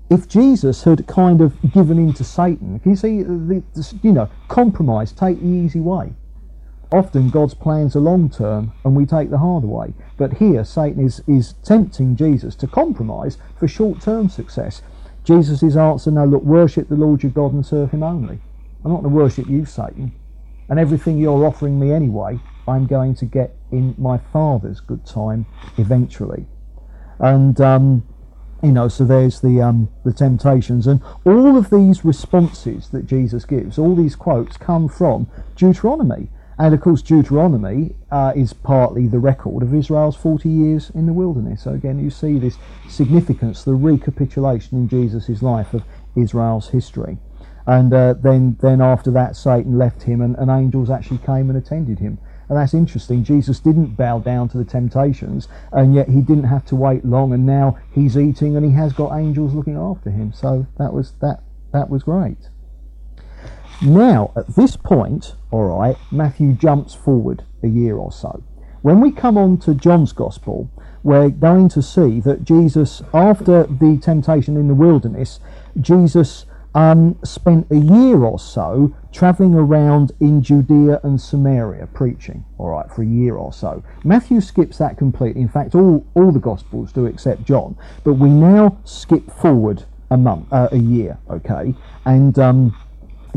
[0.09, 4.11] if Jesus had kind of given in to Satan, can you see, the, the, you
[4.11, 6.13] know, compromise, take the easy way.
[6.91, 9.93] Often God's plans are long term and we take the harder way.
[10.17, 14.81] But here, Satan is, is tempting Jesus to compromise for short term success.
[15.23, 18.39] Jesus' answer, now, look, worship the Lord your God and serve him only.
[18.83, 20.13] I'm not going to worship you, Satan
[20.69, 25.45] and everything you're offering me anyway, I'm going to get in my Father's good time
[25.77, 26.45] eventually.
[27.19, 28.07] And um,
[28.63, 33.45] you know, so there's the um, the temptations, and all of these responses that Jesus
[33.45, 36.29] gives, all these quotes come from Deuteronomy.
[36.57, 41.11] And of course, Deuteronomy uh, is partly the record of Israel's 40 years in the
[41.11, 41.63] wilderness.
[41.63, 45.83] So again, you see this significance, the recapitulation in Jesus' life of
[46.15, 47.17] Israel's history.
[47.67, 51.57] And uh, then, then after that, Satan left him, and, and angels actually came and
[51.57, 52.19] attended him.
[52.47, 53.23] And that's interesting.
[53.23, 57.33] Jesus didn't bow down to the temptations, and yet he didn't have to wait long.
[57.33, 60.31] And now he's eating, and he has got angels looking after him.
[60.33, 61.41] So that was that.
[61.73, 62.49] That was great.
[63.81, 68.43] Now, at this point, all right, Matthew jumps forward a year or so.
[68.81, 70.69] When we come on to John's Gospel,
[71.03, 75.39] we're going to see that Jesus, after the temptation in the wilderness,
[75.79, 76.45] Jesus
[76.75, 82.91] um, spent a year or so traveling around in Judea and Samaria preaching, all right,
[82.91, 83.81] for a year or so.
[84.03, 85.41] Matthew skips that completely.
[85.41, 87.77] In fact, all, all the Gospels do except John.
[88.03, 91.73] But we now skip forward a month, uh, a year, okay?
[92.03, 92.75] And um,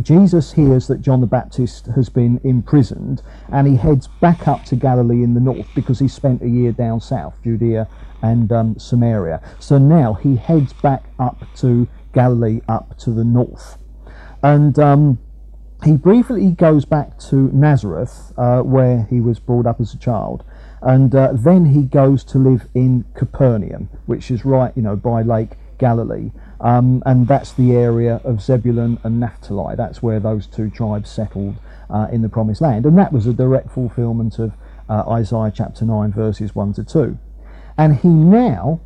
[0.02, 3.22] Jesus hears that John the Baptist has been imprisoned
[3.52, 6.72] and he heads back up to Galilee in the north because he spent a year
[6.72, 7.88] down south, Judea
[8.22, 9.40] and um, Samaria.
[9.60, 13.78] So now he heads back up to Galilee up to the north.
[14.42, 15.20] And um,
[15.84, 20.42] he briefly goes back to Nazareth, uh, where he was brought up as a child,
[20.82, 25.22] and uh, then he goes to live in Capernaum, which is right, you know, by
[25.22, 26.32] Lake Galilee.
[26.60, 29.76] Um, and that's the area of Zebulun and Naphtali.
[29.76, 31.54] That's where those two tribes settled
[31.88, 32.84] uh, in the Promised Land.
[32.84, 34.54] And that was a direct fulfillment of
[34.88, 37.16] uh, Isaiah chapter 9, verses 1 to 2.
[37.76, 38.80] And he now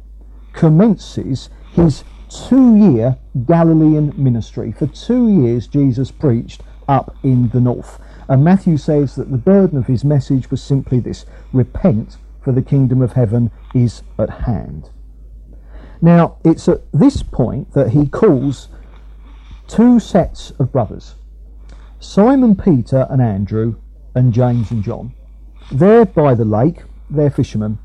[0.52, 3.16] commences his two year
[3.46, 4.72] Galilean ministry.
[4.72, 8.00] For two years, Jesus preached up in the north.
[8.28, 12.62] And Matthew says that the burden of his message was simply this repent, for the
[12.62, 14.90] kingdom of heaven is at hand.
[16.00, 18.68] Now, it's at this point that he calls
[19.68, 21.14] two sets of brothers
[22.00, 23.76] Simon Peter and Andrew,
[24.14, 25.14] and James and John.
[25.70, 27.78] They're by the lake, they're fishermen,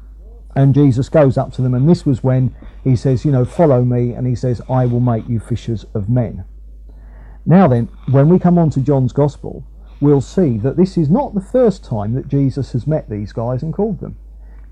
[0.57, 3.85] and Jesus goes up to them, and this was when he says, You know, follow
[3.85, 6.45] me, and he says, I will make you fishers of men.
[7.45, 9.63] Now, then, when we come on to John's Gospel,
[10.01, 13.61] we'll see that this is not the first time that Jesus has met these guys
[13.61, 14.17] and called them.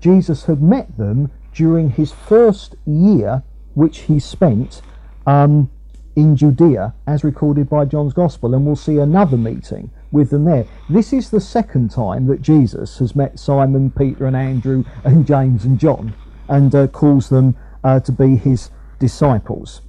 [0.00, 3.44] Jesus had met them during his first year,
[3.74, 4.82] which he spent
[5.24, 5.70] um,
[6.16, 10.66] in Judea, as recorded by John's Gospel, and we'll see another meeting with them there.
[10.88, 15.64] This is the second time that Jesus has met Simon, Peter, and Andrew, and James
[15.64, 16.14] and John,
[16.48, 19.82] and uh, calls them uh, to be his disciples.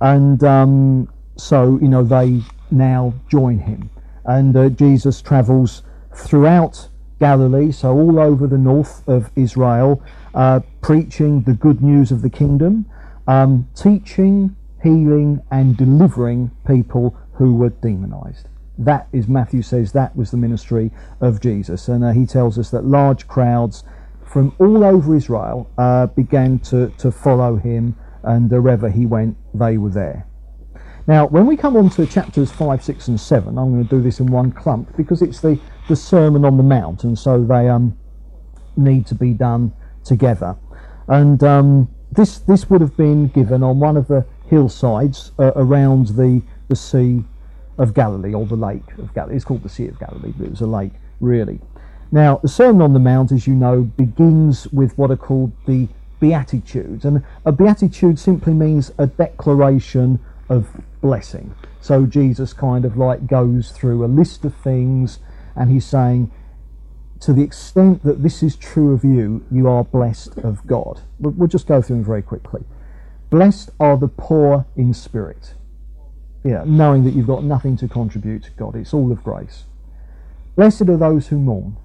[0.00, 3.90] And um, so, you know, they now join him.
[4.24, 5.82] And uh, Jesus travels
[6.14, 10.02] throughout Galilee, so all over the north of Israel,
[10.34, 12.86] uh, preaching the good news of the kingdom,
[13.26, 18.48] um, teaching, healing, and delivering people who were demonized.
[18.78, 21.88] That is, Matthew says, that was the ministry of Jesus.
[21.88, 23.82] And uh, he tells us that large crowds
[24.24, 29.78] from all over Israel uh, began to, to follow him, and wherever he went, they
[29.78, 30.26] were there.
[31.06, 34.02] Now, when we come on to chapters 5, 6, and 7, I'm going to do
[34.02, 37.68] this in one clump because it's the, the Sermon on the Mount, and so they
[37.68, 37.98] um,
[38.76, 39.72] need to be done
[40.04, 40.56] together.
[41.08, 46.08] And um, this, this would have been given on one of the hillsides uh, around
[46.08, 47.24] the, the Sea
[47.78, 49.36] of Galilee, or the Lake of Galilee.
[49.36, 51.60] It's called the Sea of Galilee, but it was a lake, really.
[52.10, 55.88] Now, the Sermon on the Mount, as you know, begins with what are called the
[56.20, 57.04] Beatitudes.
[57.04, 60.68] And a Beatitude simply means a declaration of
[61.00, 61.54] blessing.
[61.80, 65.20] So Jesus kind of like goes through a list of things
[65.54, 66.30] and he's saying,
[67.20, 71.02] to the extent that this is true of you, you are blessed of God.
[71.18, 72.64] We'll just go through them very quickly.
[73.28, 75.54] Blessed are the poor in spirit.
[76.44, 78.76] Yeah, knowing that you've got nothing to contribute to God.
[78.76, 79.64] It's all of grace.
[80.56, 81.76] Blessed are those who mourn.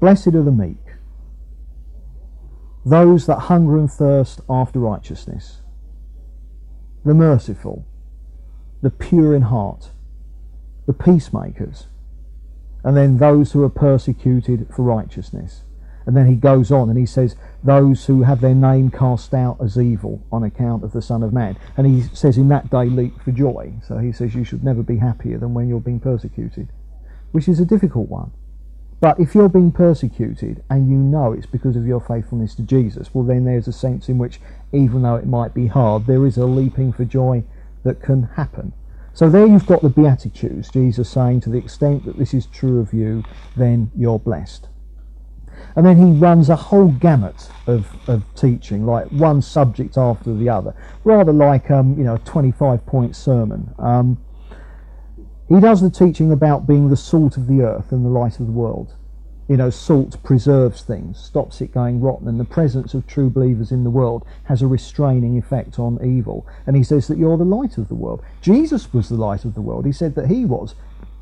[0.00, 0.78] Blessed are the meek.
[2.84, 5.62] Those that hunger and thirst after righteousness
[7.04, 7.84] the merciful,
[8.80, 9.90] the pure in heart,
[10.86, 11.86] the peacemakers,
[12.84, 15.62] and then those who are persecuted for righteousness.
[16.06, 19.58] And then he goes on and he says, Those who have their name cast out
[19.62, 21.56] as evil on account of the Son of Man.
[21.76, 23.72] And he says, In that day leap for joy.
[23.86, 26.68] So he says, You should never be happier than when you're being persecuted,
[27.32, 28.32] which is a difficult one.
[29.00, 33.12] But if you're being persecuted and you know it's because of your faithfulness to Jesus,
[33.12, 34.40] well, then there's a sense in which,
[34.72, 37.42] even though it might be hard, there is a leaping for joy
[37.82, 38.72] that can happen.
[39.12, 42.78] So there you've got the Beatitudes, Jesus saying, to the extent that this is true
[42.78, 43.24] of you,
[43.56, 44.68] then you're blessed.
[45.74, 50.48] And then he runs a whole gamut of, of teaching, like one subject after the
[50.48, 53.74] other, rather like um, you know a 25 point sermon.
[53.78, 54.18] Um,
[55.48, 58.46] he does the teaching about being the salt of the earth and the light of
[58.46, 58.94] the world.
[59.48, 63.70] You know, salt preserves things, stops it going rotten, and the presence of true believers
[63.70, 66.46] in the world has a restraining effect on evil.
[66.66, 68.22] And he says that you're the light of the world.
[68.40, 69.84] Jesus was the light of the world.
[69.84, 70.74] He said that he was.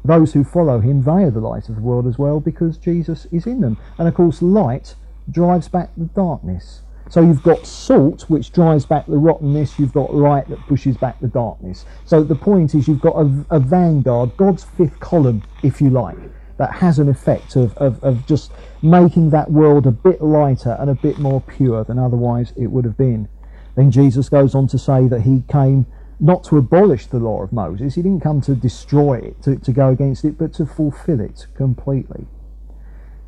[0.04, 3.26] Those who follow him, they are the light of the world as well because Jesus
[3.30, 3.76] is in them.
[3.98, 4.94] And of course, light
[5.30, 6.82] drives back the darkness.
[7.10, 9.78] So you've got salt, which drives back the rottenness.
[9.78, 11.84] You've got light that pushes back the darkness.
[12.04, 16.16] So the point is, you've got a, a vanguard, God's fifth column, if you like,
[16.58, 20.88] that has an effect of, of, of just making that world a bit lighter and
[20.88, 23.28] a bit more pure than otherwise it would have been.
[23.74, 25.86] Then Jesus goes on to say that he came
[26.20, 29.72] not to abolish the law of Moses, he didn't come to destroy it, to, to
[29.72, 32.26] go against it, but to fulfill it completely.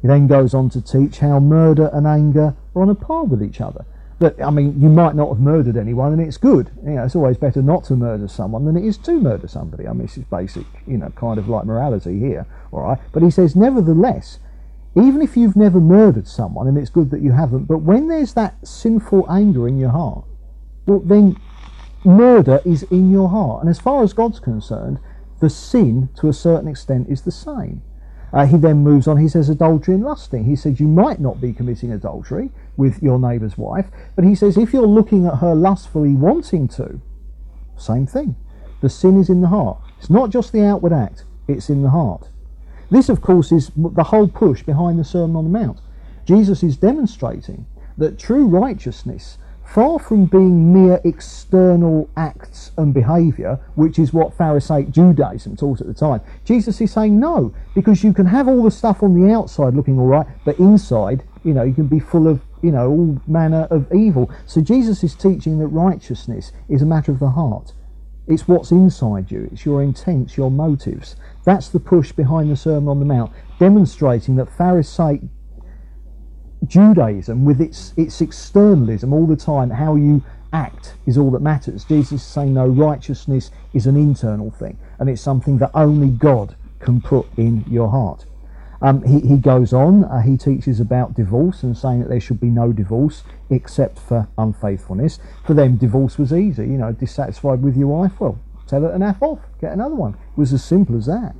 [0.02, 3.42] He then goes on to teach how murder and anger are on a par with
[3.42, 3.87] each other.
[4.18, 6.70] That I mean, you might not have murdered anyone, and it's good.
[6.85, 9.88] You know, it's always better not to murder someone than it is to murder somebody.
[9.88, 12.98] I mean, this is basic, you know, kind of like morality here, all right.
[13.12, 14.38] But he says, nevertheless,
[14.94, 18.35] even if you've never murdered someone, and it's good that you haven't, but when there's
[18.35, 20.24] that sinful anger in your heart,
[20.85, 21.37] well, then
[22.04, 23.62] murder is in your heart.
[23.62, 24.98] And as far as God's concerned,
[25.40, 27.82] the sin, to a certain extent, is the same.
[28.32, 29.18] Uh, he then moves on.
[29.18, 30.44] He says adultery and lusting.
[30.44, 33.86] He says you might not be committing adultery with your neighbour's wife,
[34.16, 37.00] but he says if you're looking at her lustfully, wanting to,
[37.76, 38.36] Same thing.
[38.80, 39.78] The sin is in the heart.
[39.98, 42.30] It's not just the outward act, it's in the heart.
[42.90, 45.80] This, of course, is the whole push behind the Sermon on the Mount.
[46.26, 47.66] Jesus is demonstrating
[47.98, 49.38] that true righteousness,
[49.72, 55.87] far from being mere external acts and behaviour, which is what Pharisaic Judaism taught at
[55.87, 59.32] the time, Jesus is saying no, because you can have all the stuff on the
[59.32, 62.90] outside looking all right, but inside, you know, you can be full of, you know,
[62.90, 64.30] all manner of evil.
[64.44, 67.72] So Jesus is teaching that righteousness is a matter of the heart.
[68.26, 71.16] It's what's inside you, it's your intents, your motives.
[71.44, 75.22] That's the push behind the Sermon on the Mount, demonstrating that Pharisaic
[76.66, 80.22] Judaism, with its, its externalism all the time, how you
[80.53, 81.85] act is all that matters.
[81.85, 86.57] Jesus is saying, no, righteousness is an internal thing, and it's something that only God
[86.79, 88.27] can put in your heart.
[88.81, 92.40] Um, he, he goes on, uh, he teaches about divorce and saying that there should
[92.40, 95.20] be no divorce except for unfaithfulness.
[95.46, 96.64] For them, divorce was easy.
[96.64, 100.14] You know, dissatisfied with your wife, well, tell her to nap off, get another one.
[100.14, 101.37] It was as simple as that.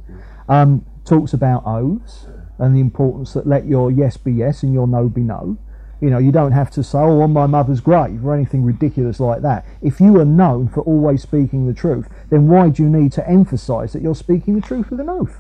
[0.49, 2.27] Um, talks about oaths
[2.59, 5.57] and the importance that let your yes be yes and your no be no.
[6.01, 9.21] You know, you don't have to say, oh, on my mother's grave or anything ridiculous
[9.21, 9.65] like that.
[9.81, 13.29] If you are known for always speaking the truth, then why do you need to
[13.29, 15.38] emphasize that you're speaking the truth with an oath?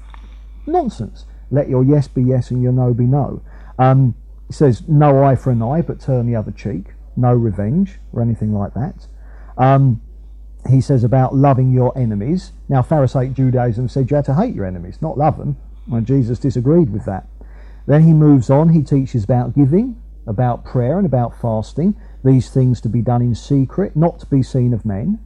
[0.66, 1.24] Nonsense.
[1.50, 3.42] Let your yes be yes and your no be no.
[3.78, 4.14] Um,
[4.48, 6.94] it says, no eye for an eye, but turn the other cheek.
[7.16, 9.06] No revenge or anything like that.
[9.58, 10.00] Um,
[10.68, 12.52] he says about loving your enemies.
[12.68, 15.56] Now, Pharisaic Judaism said you had to hate your enemies, not love them.
[15.92, 17.26] And Jesus disagreed with that.
[17.86, 21.96] Then he moves on, he teaches about giving, about prayer, and about fasting.
[22.24, 25.18] These things to be done in secret, not to be seen of men.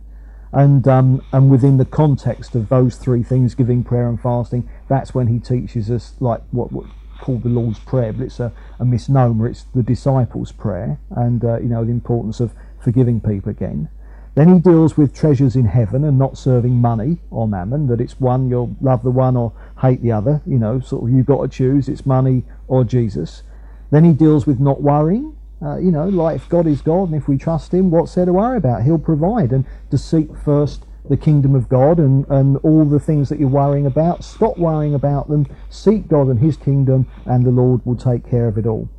[0.52, 5.14] And, um, and within the context of those three things, giving, prayer, and fasting, that's
[5.14, 6.86] when he teaches us like what, what
[7.20, 9.48] called the Lord's Prayer, but it's a, a misnomer.
[9.48, 12.52] It's the disciples' prayer, and uh, you know the importance of
[12.82, 13.88] forgiving people again.
[14.36, 18.20] Then he deals with treasures in heaven and not serving money or mammon, that it's
[18.20, 21.40] one, you'll love the one or hate the other, you know, sort of you've got
[21.40, 23.42] to choose, it's money or Jesus.
[23.90, 27.14] Then he deals with not worrying, uh, you know, like if God is God and
[27.14, 28.82] if we trust him, what's there to worry about?
[28.82, 33.30] He'll provide and to seek first the kingdom of God and, and all the things
[33.30, 37.50] that you're worrying about, stop worrying about them, seek God and his kingdom, and the
[37.50, 38.90] Lord will take care of it all.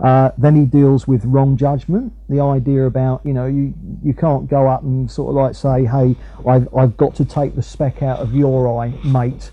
[0.00, 4.48] Uh, then he deals with wrong judgment, the idea about you know you you can't
[4.48, 8.02] go up and sort of like say, hey, I've I've got to take the speck
[8.02, 9.52] out of your eye, mate,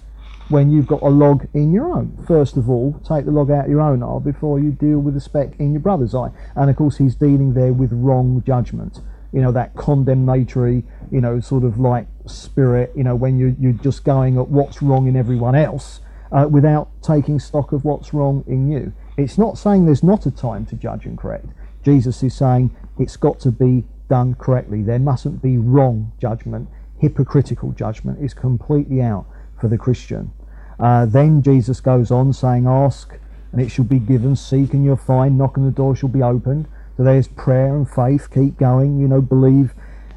[0.50, 2.18] when you've got a log in your own.
[2.28, 5.14] First of all, take the log out of your own eye before you deal with
[5.14, 6.30] the speck in your brother's eye.
[6.56, 9.00] And of course, he's dealing there with wrong judgment.
[9.32, 12.92] You know that condemnatory, you know, sort of like spirit.
[12.96, 16.02] You know when you you're just going at what's wrong in everyone else
[16.32, 18.94] uh, without taking stock of what's wrong in you.
[19.18, 21.48] It's not saying there's not a time to judge and correct.
[21.84, 24.82] Jesus is saying it's got to be done correctly.
[24.82, 26.70] There mustn't be wrong judgment.
[26.98, 29.26] Hypocritical judgment is completely out
[29.60, 30.32] for the Christian.
[30.80, 33.18] Uh, then Jesus goes on saying, Ask
[33.52, 36.24] and it shall be given, seek and you'll find, knock and the door shall be
[36.24, 36.68] opened.
[36.98, 39.74] So there's prayer and faith, keep going, you know, believe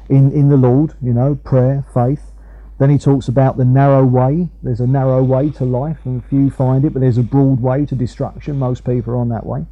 [0.09, 2.31] in, in the Lord, you know, prayer, faith.
[2.77, 4.49] Then he talks about the narrow way.
[4.61, 7.85] There's a narrow way to life, and few find it, but there's a broad way
[7.85, 8.59] to destruction.
[8.59, 9.65] Most people are on that way.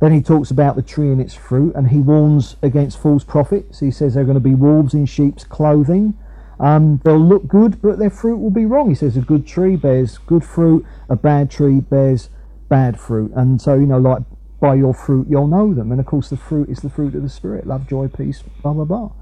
[0.00, 3.80] Then he talks about the tree and its fruit, and he warns against false prophets.
[3.80, 6.16] He says they're going to be wolves in sheep's clothing.
[6.58, 8.88] Um, they'll look good, but their fruit will be wrong.
[8.88, 12.30] He says a good tree bears good fruit, a bad tree bears
[12.68, 13.32] bad fruit.
[13.34, 14.22] And so, you know, like
[14.60, 15.92] by your fruit you'll know them.
[15.92, 18.72] And of course, the fruit is the fruit of the Spirit love, joy, peace, blah,
[18.72, 19.12] blah, blah.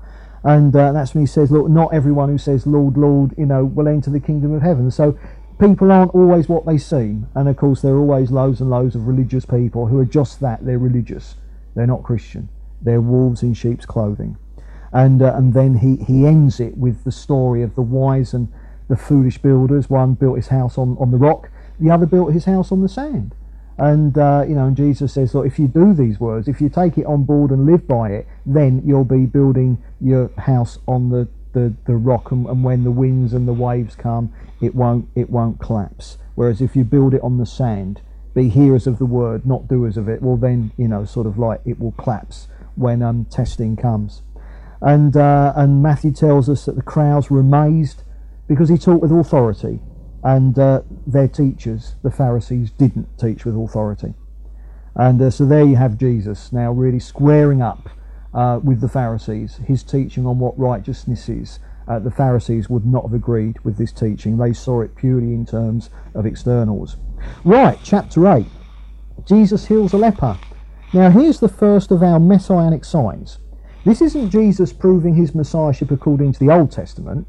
[0.45, 3.65] And uh, that's when he says, look, not everyone who says, Lord, Lord, you know,
[3.65, 4.91] will enter the kingdom of heaven.
[4.91, 5.19] So
[5.59, 7.29] people aren't always what they seem.
[7.35, 10.41] And of course, there are always loads and loads of religious people who are just
[10.41, 10.65] that.
[10.65, 11.37] They're religious.
[11.75, 12.51] They're not Christian.
[12.83, 14.37] They're wolves in sheep's clothing.
[14.93, 18.53] And, uh, and then he, he ends it with the story of the wise and
[18.89, 19.89] the foolish builders.
[19.89, 22.89] One built his house on, on the rock, the other built his house on the
[22.89, 23.35] sand.
[23.77, 26.69] And uh, you know, and Jesus says, look, if you do these words, if you
[26.69, 31.11] take it on board and live by it, then you'll be building your house on
[31.11, 35.09] the, the, the rock, and, and when the winds and the waves come, it won't
[35.15, 36.19] it won't collapse.
[36.37, 38.01] Whereas if you build it on the sand,
[38.33, 41.37] be hearers of the word, not doers of it, well then you know, sort of
[41.37, 42.47] like it will collapse
[42.77, 44.23] when um, testing comes.
[44.81, 48.03] And uh, and Matthew tells us that the crowds were amazed
[48.47, 49.81] because he taught with authority
[50.25, 54.15] and uh, their teachers, the Pharisees, didn't teach with authority.
[54.97, 57.91] And uh, so there you have Jesus now really squaring up
[58.33, 61.59] uh, with the Pharisees, his teaching on what righteousness is.
[61.87, 64.39] Uh, the Pharisees would not have agreed with this teaching.
[64.39, 66.97] They saw it purely in terms of externals.
[67.45, 68.47] Right, chapter 8.
[69.27, 70.39] Jesus heals a leper.
[70.95, 73.39] Now, here's the first of our messianic signs.
[73.85, 77.27] This isn't Jesus proving his messiahship according to the Old Testament.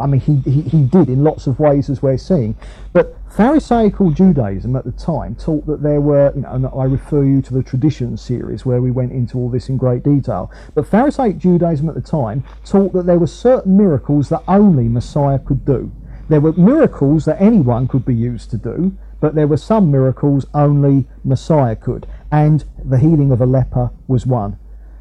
[0.00, 2.56] I mean, he, he, he did in lots of ways, as we're seeing.
[2.92, 7.22] But Pharisaical Judaism at the time taught that there were, you know, and I refer
[7.22, 10.50] you to the Tradition series where we went into all this in great detail.
[10.74, 15.38] But Pharisaic Judaism at the time taught that there were certain miracles that only Messiah
[15.38, 15.92] could do.
[16.28, 20.46] There were miracles that anyone could be used to do, but there were some miracles
[20.54, 22.06] only Messiah could.
[22.30, 24.58] And the healing of a leper was one.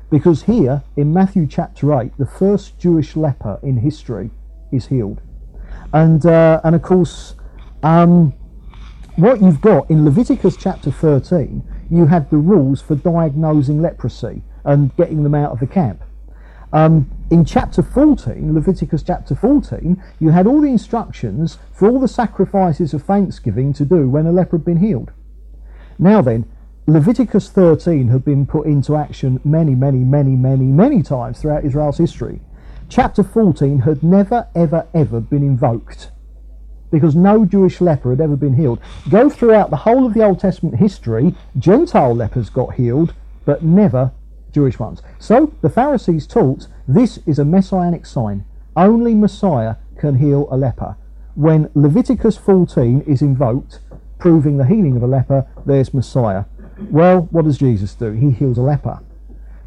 [0.10, 4.32] Because here in Matthew chapter 8, the first Jewish leper in history
[4.72, 5.22] is healed.
[5.94, 7.36] And, uh, and of course,
[7.84, 8.34] um,
[9.16, 14.96] what you've got in Leviticus chapter 13, you had the rules for diagnosing leprosy and
[14.96, 16.04] getting them out of the camp.
[16.74, 22.08] Um, in chapter 14, Leviticus chapter 14, you had all the instructions for all the
[22.08, 25.12] sacrifices of thanksgiving to do when a leper had been healed.
[25.98, 26.46] Now then,
[26.86, 31.98] Leviticus 13 had been put into action many, many, many, many, many times throughout Israel's
[31.98, 32.40] history.
[32.90, 36.10] Chapter 14 had never, ever, ever been invoked
[36.90, 38.80] because no Jewish leper had ever been healed.
[39.10, 43.14] Go throughout the whole of the Old Testament history, Gentile lepers got healed,
[43.44, 44.12] but never
[44.54, 45.02] Jewish ones.
[45.20, 48.46] So the Pharisees taught this is a messianic sign.
[48.76, 50.96] Only Messiah can heal a leper.
[51.36, 53.82] When Leviticus 14 is invoked,
[54.18, 56.46] proving the healing of a leper, there's Messiah.
[56.90, 58.14] Well, what does Jesus do?
[58.14, 59.02] He heals a leper.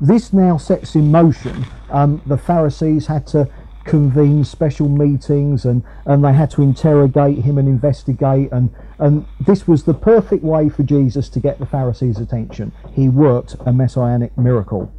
[0.01, 1.67] This now sets in motion.
[1.91, 3.49] Um, the Pharisees had to
[3.85, 9.67] convene special meetings and, and they had to interrogate him and investigate and, and this
[9.67, 12.73] was the perfect way for Jesus to get the Pharisees' attention.
[12.93, 14.93] He worked a messianic miracle.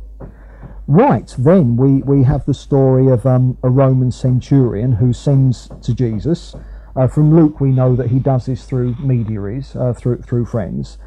[0.87, 5.93] Right, then we, we have the story of um, a Roman centurion who sends to
[5.93, 6.55] Jesus.
[6.95, 10.97] Uh, from Luke, we know that he does this through mediaries, uh, through through friends,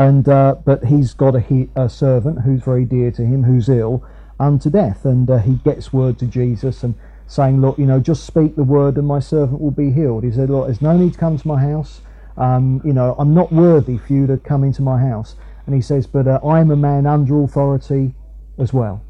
[0.00, 3.68] and uh, but he's got a, he, a, servant who's very dear to him, who's
[3.68, 4.02] ill
[4.38, 6.94] unto death, and uh, he gets word to Jesus and
[7.26, 10.32] saying, "Look, you know, just speak the word, and my servant will be healed." He
[10.32, 12.00] said, "Look, there's no need to come to my house.
[12.38, 15.36] Um, you know, I'm not worthy for you to come into my house."
[15.66, 18.14] And he says, "But uh, I am a man under authority
[18.56, 19.04] as well,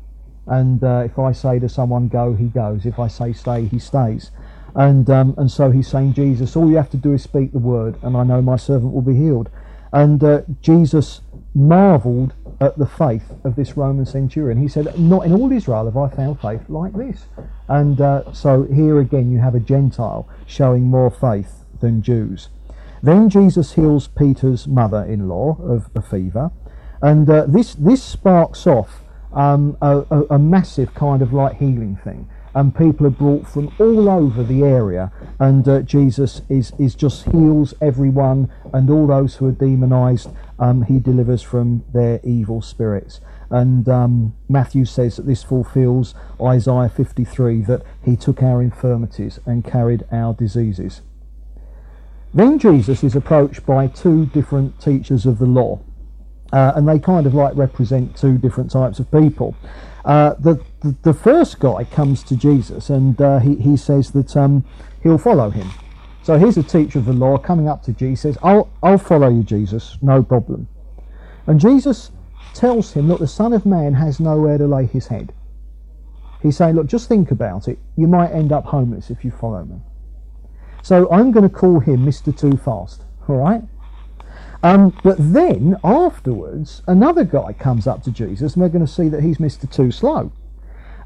[0.48, 2.84] and uh, if I say to someone go, he goes.
[2.84, 4.32] If I say stay, he stays."
[4.74, 7.60] And um, and so he's saying, Jesus, all you have to do is speak the
[7.60, 9.50] word, and I know my servant will be healed.
[9.92, 11.20] And uh, Jesus
[11.54, 14.58] marveled at the faith of this Roman centurion.
[14.58, 17.26] He said, Not in all Israel have I found faith like this.
[17.68, 22.50] And uh, so here again, you have a Gentile showing more faith than Jews.
[23.02, 26.50] Then Jesus heals Peter's mother in law of a fever.
[27.02, 31.96] And uh, this, this sparks off um, a, a, a massive kind of like healing
[31.96, 35.12] thing and people are brought from all over the area.
[35.38, 40.30] And uh, jesus is, is just heals everyone and all those who are demonized.
[40.58, 43.20] Um, he delivers from their evil spirits.
[43.50, 49.64] And um, matthew says that this fulfills isaiah 53 that he took our infirmities and
[49.64, 51.02] carried our diseases.
[52.32, 55.80] Then jesus is approached by two different teachers of the law.
[56.52, 59.54] Uh, and they kind of like represent two different types of people
[60.04, 64.36] uh, the, the, the first guy comes to Jesus and uh, he he says that
[64.36, 64.64] um,
[65.02, 65.70] he'll follow him.
[66.22, 68.36] So here's a teacher of the law coming up to Jesus.
[68.42, 70.68] I'll I'll follow you, Jesus, no problem.
[71.46, 72.12] And Jesus
[72.54, 75.32] tells him, look, the Son of Man has nowhere to lay his head.
[76.42, 77.78] He's saying, look, just think about it.
[77.96, 79.80] You might end up homeless if you follow me.
[80.82, 82.36] So I'm going to call him Mr.
[82.36, 83.02] Too Fast.
[83.28, 83.62] All right.
[84.62, 89.08] Um, but then afterwards, another guy comes up to Jesus, and we're going to see
[89.08, 89.70] that he's Mr.
[89.70, 90.32] Too Slow.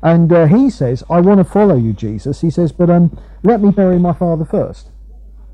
[0.03, 2.41] And uh, he says, I want to follow you, Jesus.
[2.41, 4.91] He says, but um, let me bury my father first.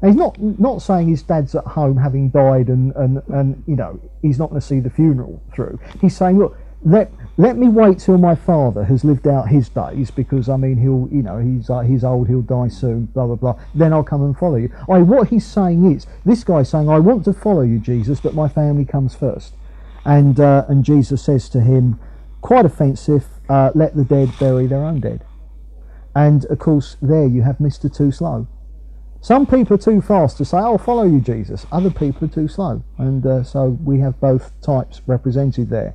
[0.02, 4.00] He's not not saying his dad's at home having died and, and, and you know
[4.22, 5.78] he's not going to see the funeral through.
[6.00, 10.10] He's saying, look, let let me wait till my father has lived out his days
[10.10, 13.36] because I mean he'll you know he's uh, he's old he'll die soon blah blah
[13.36, 14.70] blah then I'll come and follow you.
[14.88, 18.34] I what he's saying is this guy's saying I want to follow you Jesus but
[18.34, 19.54] my family comes first,
[20.04, 21.98] and uh, and Jesus says to him
[22.40, 25.24] quite offensive uh, let the dead bury their own dead,
[26.14, 28.46] and of course there you have Mister Too Slow.
[29.20, 32.48] Some people are too fast to say, "I'll follow you, Jesus." Other people are too
[32.48, 35.94] slow, and uh, so we have both types represented there.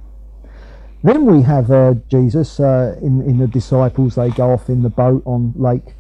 [1.06, 4.16] Then we have uh, Jesus uh, in, in the disciples.
[4.16, 5.94] They go off in the boat on Lake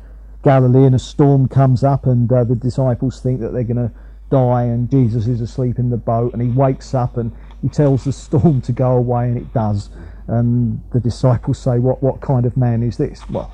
[0.43, 3.91] Galilee, and a storm comes up, and uh, the disciples think that they're going to
[4.31, 7.31] die, and Jesus is asleep in the boat, and he wakes up and
[7.61, 9.91] he tells the storm to go away, and it does.
[10.25, 13.51] And the disciples say, "What what kind of man is this?" Well,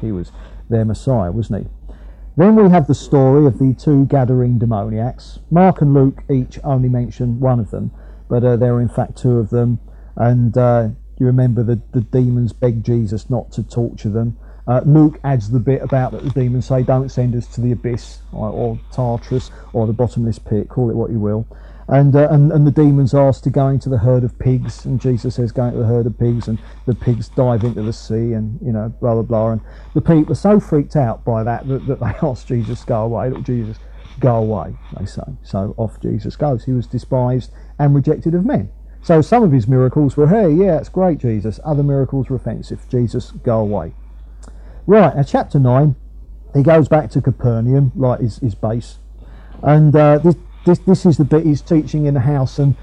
[0.00, 0.30] he was
[0.70, 1.94] their Messiah, wasn't he?
[2.36, 5.40] Then we have the story of the two Gadarene demoniacs.
[5.50, 7.90] Mark and Luke each only mention one of them,
[8.28, 9.80] but uh, there are in fact two of them
[10.16, 10.88] and uh,
[11.18, 14.36] You remember the, the demons begged Jesus not to torture them.
[14.66, 17.72] Uh, Luke adds the bit about that the demons say, "Don't send us to the
[17.72, 20.68] abyss or, or Tartarus or the bottomless pit.
[20.68, 21.46] Call it what you will."
[21.88, 25.00] And, uh, and and the demons ask to go into the herd of pigs, and
[25.00, 28.32] Jesus says, "Go into the herd of pigs," and the pigs dive into the sea,
[28.34, 29.50] and you know, blah blah blah.
[29.50, 29.60] And
[29.94, 33.30] the people are so freaked out by that that, that they ask Jesus, "Go away,
[33.30, 33.78] look, Jesus,
[34.20, 35.22] go away." They say.
[35.42, 36.64] So off Jesus goes.
[36.64, 38.70] He was despised and rejected of men.
[39.02, 42.86] So some of his miracles were, "Hey, yeah, it's great, Jesus." Other miracles were offensive.
[42.88, 43.94] Jesus, go away.
[44.86, 45.94] Right, now chapter 9,
[46.54, 48.98] he goes back to Capernaum, like his, his base.
[49.62, 50.34] And uh, this,
[50.66, 52.74] this, this is the bit he's teaching in the house, and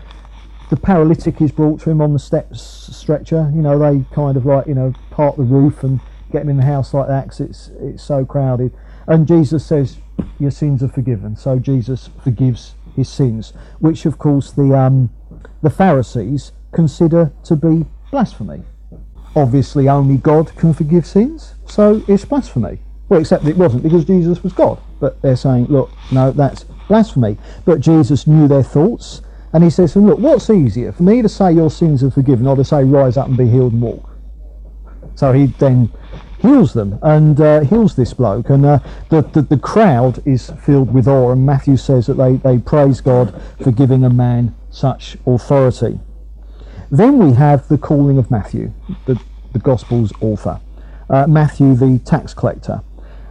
[0.69, 2.61] the paralytic is brought to him on the steps
[2.95, 3.51] stretcher.
[3.53, 5.99] You know, they kind of like, you know, part the roof and
[6.31, 8.73] get him in the house like that because it's, it's so crowded.
[9.07, 9.97] And Jesus says,
[10.39, 11.35] Your sins are forgiven.
[11.35, 15.09] So Jesus forgives his sins, which of course the, um,
[15.61, 18.63] the Pharisees consider to be blasphemy.
[19.35, 22.79] Obviously, only God can forgive sins, so it's blasphemy.
[23.09, 24.79] Well, except it wasn't because Jesus was God.
[24.99, 27.37] But they're saying, look, no, that's blasphemy.
[27.65, 29.21] But Jesus knew their thoughts,
[29.53, 32.11] and he says to them, look, what's easier, for me to say your sins are
[32.11, 34.09] forgiven or to say rise up and be healed and walk?
[35.15, 35.91] So he then
[36.39, 38.49] heals them and uh, heals this bloke.
[38.49, 38.79] And uh,
[39.09, 43.01] the, the, the crowd is filled with awe, and Matthew says that they, they praise
[43.01, 45.99] God for giving a man such authority.
[46.91, 48.73] Then we have the calling of Matthew,
[49.05, 49.21] the,
[49.53, 50.59] the Gospel's author.
[51.09, 52.81] Uh, Matthew, the tax collector.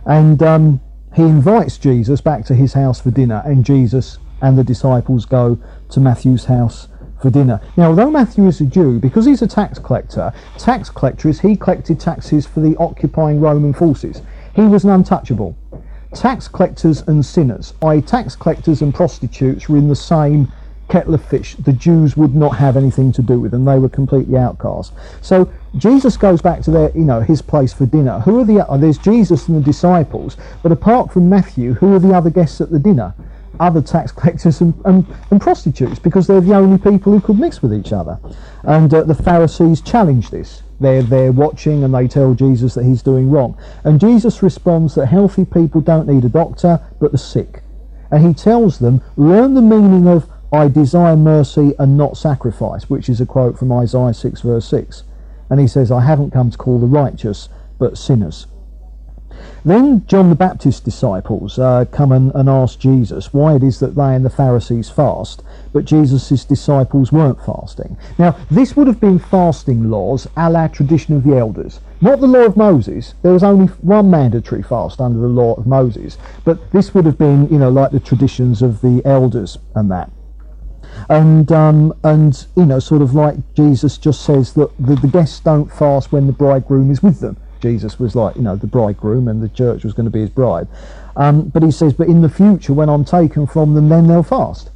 [0.05, 0.81] And um,
[1.15, 5.59] he invites Jesus back to his house for dinner, and Jesus and the disciples go
[5.91, 6.89] to Matthew's house
[7.21, 7.61] for dinner.
[7.77, 11.57] Now, although Matthew is a Jew, because he's a tax collector, tax collector is he
[11.57, 14.23] collected taxes for the occupying Roman forces.
[14.55, 15.57] He was an untouchable.
[16.15, 20.51] Tax collectors and sinners, i.e., tax collectors and prostitutes, were in the same
[20.89, 24.37] kettle fish the Jews would not have anything to do with, and they were completely
[24.37, 24.93] outcast.
[25.21, 28.21] So Jesus goes back to their, you know, his place for dinner.
[28.21, 28.67] Who are the?
[28.67, 32.61] Oh, there's Jesus and the disciples, but apart from Matthew, who are the other guests
[32.61, 33.15] at the dinner?
[33.61, 37.63] Other tax collectors and, and, and prostitutes, because they're the only people who could mix
[37.63, 38.19] with each other.
[38.63, 40.63] And uh, the Pharisees challenge this.
[40.81, 43.59] They're there watching and they tell Jesus that he's doing wrong.
[43.83, 47.63] And Jesus responds that healthy people don't need a doctor, but the sick.
[48.11, 53.11] And he tells them, learn the meaning of I desire mercy and not sacrifice, which
[53.11, 55.03] is a quote from Isaiah 6, verse 6.
[55.51, 58.47] And he says, I haven't come to call the righteous, but sinners.
[59.63, 63.95] Then John the Baptist's disciples uh, come and, and ask Jesus why it is that
[63.95, 65.43] they and the Pharisees fast,
[65.73, 67.99] but Jesus' disciples weren't fasting.
[68.19, 71.81] Now, this would have been fasting laws a la tradition of the elders.
[72.01, 73.15] Not the law of Moses.
[73.23, 76.17] There was only one mandatory fast under the law of Moses.
[76.45, 80.11] But this would have been, you know, like the traditions of the elders and that
[81.09, 85.41] and um, and you know, sort of like Jesus just says that the, the guests
[85.41, 87.37] don't fast when the bridegroom is with them.
[87.61, 90.31] Jesus was like, you know, the bridegroom, and the church was going to be his
[90.31, 90.69] bride.
[91.17, 94.23] Um, but he says, but in the future, when I'm taken from them, then they'll
[94.23, 94.71] fast.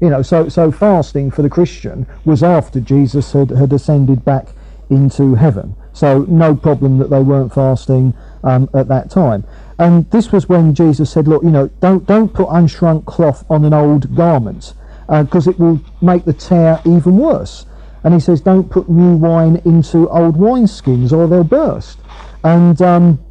[0.00, 4.48] You know, so so fasting for the Christian was after Jesus had, had ascended back
[4.90, 5.74] into heaven.
[5.92, 8.14] So no problem that they weren't fasting
[8.44, 9.44] um, at that time.
[9.78, 13.64] And this was when Jesus said, look, you know, don't don't put unshrunk cloth on
[13.64, 14.74] an old garment
[15.08, 17.66] because uh, it will make the tear even worse.
[18.04, 21.98] And he says, don't put new wine into old wineskins or they'll burst.
[22.44, 23.24] And um,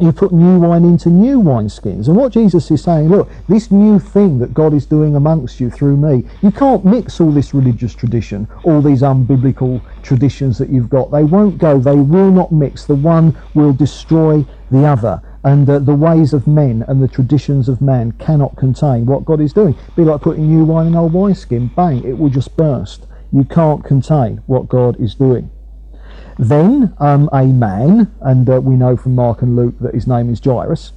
[0.00, 2.06] you put new wine into new wineskins.
[2.06, 5.70] And what Jesus is saying, look, this new thing that God is doing amongst you
[5.70, 10.88] through me, you can't mix all this religious tradition, all these unbiblical traditions that you've
[10.88, 11.10] got.
[11.10, 12.84] They won't go, they will not mix.
[12.84, 17.68] The one will destroy the other and uh, the ways of men and the traditions
[17.68, 19.76] of man cannot contain what God is doing.
[19.96, 23.06] Be like putting new wine in old wineskin, bang, it will just burst.
[23.32, 25.50] You can't contain what God is doing.
[26.38, 30.30] Then um, a man, and uh, we know from Mark and Luke that his name
[30.30, 30.92] is Jairus,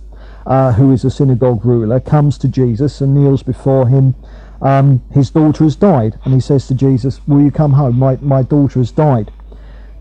[0.45, 4.15] uh, who is a synagogue ruler, comes to Jesus and kneels before him.
[4.61, 7.97] Um, his daughter has died, and he says to Jesus, Will you come home?
[7.97, 9.31] My, my daughter has died.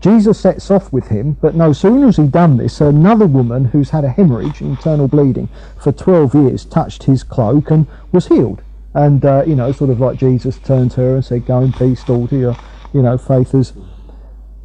[0.01, 3.89] Jesus sets off with him, but no sooner has he done this, another woman who's
[3.89, 5.49] had a hemorrhage, internal bleeding,
[5.81, 8.61] for 12 years touched his cloak and was healed.
[8.93, 11.73] And, uh, you know, sort of like Jesus turned to her and said, Go in
[11.73, 12.57] peace, daughter, your,
[12.93, 13.73] you know, faith has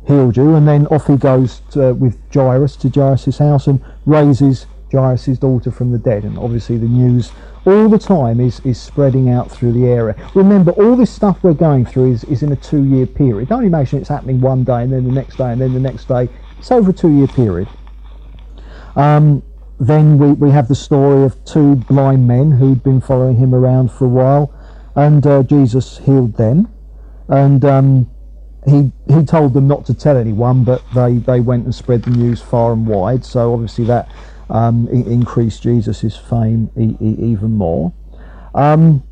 [0.07, 0.55] healed you.
[0.55, 5.71] And then off he goes to, with Jairus to Jairus' house and raises Jairus' daughter
[5.71, 6.25] from the dead.
[6.25, 7.33] And obviously the news
[7.71, 10.15] all the time is, is spreading out through the area.
[10.35, 13.49] Remember, all this stuff we're going through is, is in a two year period.
[13.49, 16.09] Don't imagine it's happening one day and then the next day and then the next
[16.09, 16.29] day.
[16.59, 17.69] It's over a two year period.
[18.97, 19.43] Um,
[19.79, 23.91] then we, we have the story of two blind men who'd been following him around
[23.91, 24.55] for a while,
[24.95, 26.69] and uh, Jesus healed them.
[27.29, 28.11] And um,
[28.67, 32.11] he he told them not to tell anyone, but they, they went and spread the
[32.11, 33.25] news far and wide.
[33.25, 34.11] So obviously that
[34.51, 37.93] um, increased Jesus' fame e- e- even more.
[38.55, 39.03] Um,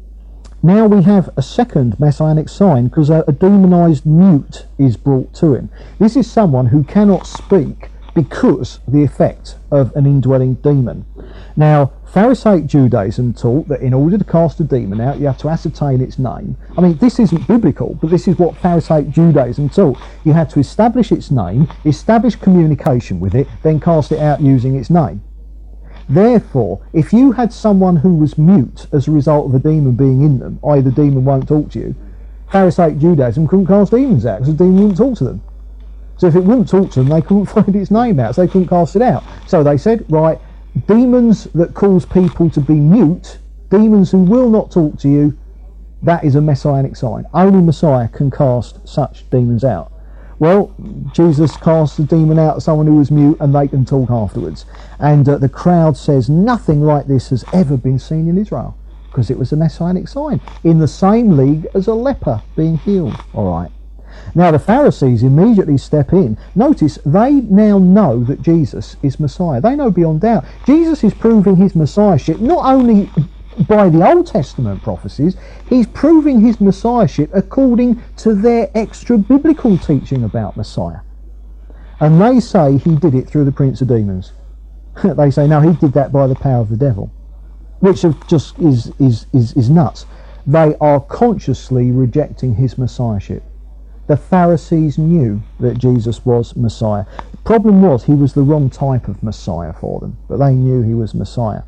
[0.62, 5.54] now we have a second messianic sign because a, a demonized mute is brought to
[5.54, 5.70] him.
[6.00, 11.06] This is someone who cannot speak because the effect of an indwelling demon.
[11.56, 15.48] Now, Pharisaic Judaism taught that in order to cast a demon out, you have to
[15.48, 16.56] ascertain its name.
[16.76, 19.98] I mean, this isn't biblical, but this is what Pharisaic Judaism taught.
[20.24, 24.74] You had to establish its name, establish communication with it, then cast it out using
[24.74, 25.22] its name.
[26.08, 30.22] Therefore, if you had someone who was mute as a result of a demon being
[30.22, 31.94] in them, i.e., the demon won't talk to you,
[32.50, 35.42] Pharisaic Judaism couldn't cast demons out because the demon wouldn't talk to them.
[36.16, 38.50] So if it wouldn't talk to them, they couldn't find its name out, so they
[38.50, 39.22] couldn't cast it out.
[39.46, 40.38] So they said, right,
[40.86, 43.38] demons that cause people to be mute,
[43.70, 45.36] demons who will not talk to you,
[46.02, 47.26] that is a messianic sign.
[47.34, 49.92] Only Messiah can cast such demons out.
[50.38, 50.72] Well,
[51.12, 54.66] Jesus cast the demon out of someone who was mute and they can talk afterwards.
[55.00, 58.76] And uh, the crowd says nothing like this has ever been seen in Israel
[59.10, 63.16] because it was a messianic sign in the same league as a leper being healed.
[63.34, 63.70] All right.
[64.34, 66.38] Now the Pharisees immediately step in.
[66.54, 69.60] Notice they now know that Jesus is Messiah.
[69.60, 70.44] They know beyond doubt.
[70.66, 73.10] Jesus is proving his Messiahship not only
[73.66, 75.36] by the Old Testament prophecies,
[75.68, 81.00] he's proving his messiahship according to their extra biblical teaching about Messiah.
[82.00, 84.32] And they say he did it through the prince of demons.
[85.04, 87.12] they say, no, he did that by the power of the devil,
[87.80, 90.06] which just is, is, is, is nuts.
[90.46, 93.42] They are consciously rejecting his messiahship.
[94.06, 97.04] The Pharisees knew that Jesus was Messiah.
[97.30, 100.82] The problem was he was the wrong type of Messiah for them, but they knew
[100.82, 101.62] he was Messiah.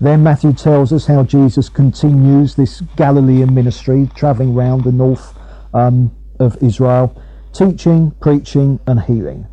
[0.00, 5.34] Then Matthew tells us how Jesus continues this Galilean ministry, travelling round the north
[5.72, 7.20] um, of Israel,
[7.52, 9.46] teaching, preaching, and healing.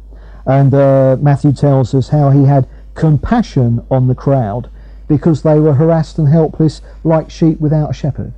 [0.46, 4.70] And uh, Matthew tells us how he had compassion on the crowd
[5.08, 8.34] because they were harassed and helpless like sheep without a shepherd.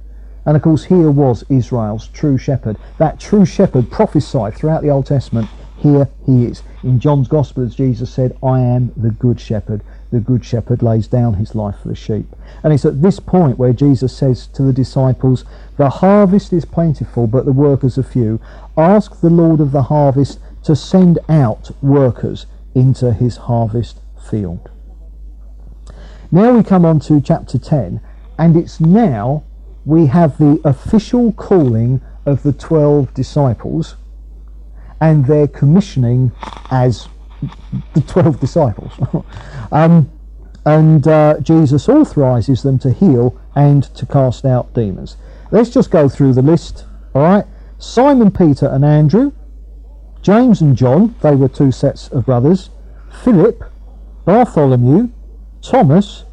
[0.45, 2.77] And of course, here was Israel's true shepherd.
[2.99, 5.49] That true shepherd prophesied throughout the Old Testament.
[5.77, 6.61] Here he is.
[6.83, 9.81] In John's Gospel, as Jesus said, I am the good shepherd
[10.15, 12.25] the good shepherd lays down his life for the sheep.
[12.63, 15.43] And it's at this point where Jesus says to the disciples,
[15.75, 18.39] The harvest is plentiful, but the workers are few.
[18.77, 23.99] Ask the Lord of the harvest to send out workers into his harvest
[24.29, 24.69] field.
[26.31, 27.99] Now we come on to chapter 10,
[28.39, 29.43] and it's now
[29.83, 33.95] we have the official calling of the 12 disciples
[35.01, 36.31] and their commissioning
[36.71, 37.09] as
[37.93, 38.93] the 12 disciples.
[39.71, 40.11] um,
[40.65, 45.15] and uh, Jesus authorizes them to heal and to cast out demons.
[45.51, 46.85] Let's just go through the list.
[47.13, 47.45] All right.
[47.77, 49.31] Simon, Peter, and Andrew,
[50.21, 52.71] James and John, they were two sets of brothers,
[53.23, 53.63] Philip,
[54.25, 55.09] Bartholomew,
[55.61, 56.23] Thomas,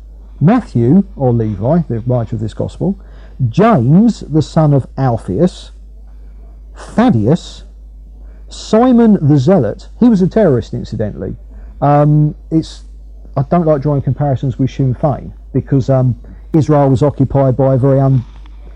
[0.40, 2.98] Matthew, or Levi, the writer of this gospel,
[3.48, 5.72] James, the son of Alphaeus,
[6.74, 7.64] Thaddeus,
[8.52, 11.36] Simon the Zealot, he was a terrorist, incidentally.
[11.80, 12.84] Um, it's
[13.36, 16.20] I don't like drawing comparisons with Sinn Féin because um,
[16.52, 18.24] Israel was occupied by a very un-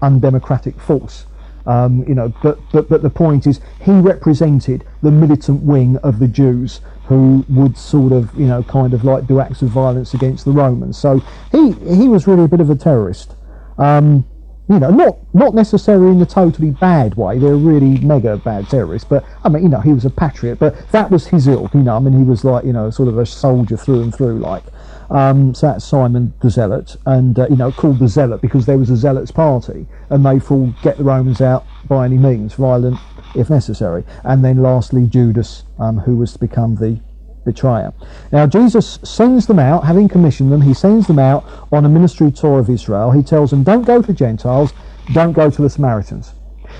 [0.00, 1.26] undemocratic force.
[1.66, 6.20] Um, you know, but, but but the point is, he represented the militant wing of
[6.20, 10.14] the Jews who would sort of, you know, kind of like do acts of violence
[10.14, 10.96] against the Romans.
[10.96, 11.20] So
[11.52, 13.34] he he was really a bit of a terrorist.
[13.78, 14.24] Um,
[14.68, 17.38] you know, not not necessarily in the totally bad way.
[17.38, 20.58] They're really mega bad terrorists, but I mean, you know, he was a patriot.
[20.58, 21.74] But that was his ilk.
[21.74, 24.14] You know, I mean, he was like, you know, sort of a soldier through and
[24.14, 24.64] through, like.
[25.08, 28.76] Um, so that's Simon the Zealot, and uh, you know, called the Zealot because there
[28.76, 32.98] was a Zealots party, and they thought get the Romans out by any means, violent
[33.36, 34.04] if necessary.
[34.24, 36.98] And then lastly, Judas, um, who was to become the
[37.46, 37.94] betrayer.
[38.30, 42.30] Now, Jesus sends them out, having commissioned them, he sends them out on a ministry
[42.30, 43.12] tour of Israel.
[43.12, 44.74] He tells them, don't go to Gentiles,
[45.14, 46.34] don't go to the Samaritans.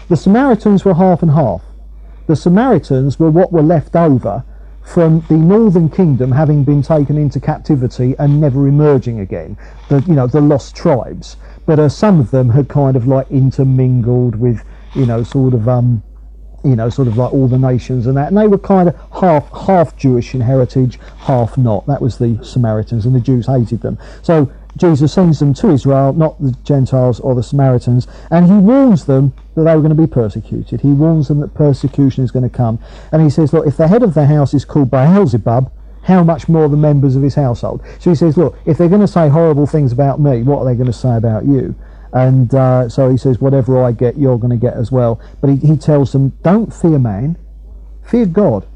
[0.08, 1.62] The Samaritans were half and half.
[2.26, 4.44] The Samaritans were what were left over
[4.84, 9.56] from the northern kingdom having been taken into captivity and never emerging again.
[9.88, 11.36] The, you know, the lost tribes.
[11.66, 14.62] But uh, some of them had kind of like intermingled with,
[14.94, 16.02] you know, sort of um,
[16.66, 18.28] you know, sort of like all the nations and that.
[18.28, 21.86] And they were kind of half half Jewish in heritage, half not.
[21.86, 23.98] That was the Samaritans, and the Jews hated them.
[24.22, 29.06] So Jesus sends them to Israel, not the Gentiles or the Samaritans, and he warns
[29.06, 30.82] them that they were going to be persecuted.
[30.82, 32.78] He warns them that persecution is going to come.
[33.10, 36.22] And he says, look, if the head of the house is called by Beelzebub, how
[36.22, 37.82] much more the members of his household?
[37.98, 40.64] So he says, look, if they're going to say horrible things about me, what are
[40.66, 41.74] they going to say about you?
[42.16, 45.20] And uh, so he says, whatever I get, you're going to get as well.
[45.42, 47.36] But he, he tells them, don't fear man,
[48.02, 48.66] fear God.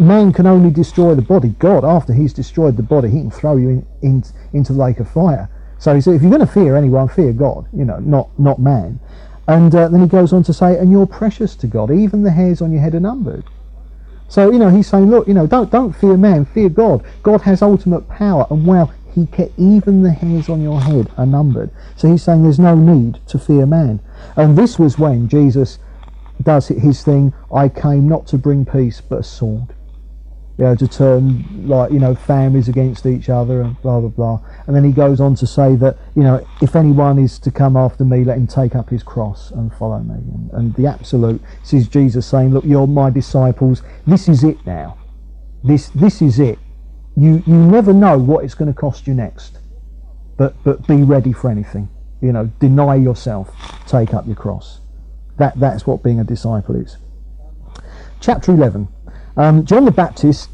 [0.00, 1.50] Man can only destroy the body.
[1.60, 4.98] God, after he's destroyed the body, he can throw you in, in, into the lake
[4.98, 5.48] of fire.
[5.78, 8.58] So he said, if you're going to fear anyone, fear God, you know, not, not
[8.58, 8.98] man.
[9.46, 11.92] And uh, then he goes on to say, and you're precious to God.
[11.92, 13.44] Even the hairs on your head are numbered.
[14.26, 17.04] So, you know, he's saying, look, you know, don't, don't fear man, fear God.
[17.22, 18.44] God has ultimate power.
[18.50, 21.70] And wow, he can, even the hairs on your head are numbered.
[21.96, 23.98] So he's saying there's no need to fear man.
[24.36, 25.80] And this was when Jesus
[26.42, 29.74] does his thing, I came not to bring peace, but a sword
[30.58, 34.40] you know, to turn like you know families against each other and blah blah blah.
[34.66, 37.76] And then he goes on to say that you know if anyone is to come
[37.76, 40.14] after me, let him take up his cross and follow me.
[40.14, 41.42] And, and the absolute,
[41.72, 43.82] is Jesus saying, look, you're my disciples.
[44.06, 44.96] This is it now.
[45.62, 46.58] This this is it.
[47.16, 49.58] You you never know what it's going to cost you next,
[50.36, 51.88] but but be ready for anything.
[52.20, 53.54] You know, deny yourself,
[53.86, 54.80] take up your cross.
[55.38, 56.98] That that's what being a disciple is.
[58.20, 58.88] Chapter eleven.
[59.36, 60.50] Um, John the Baptist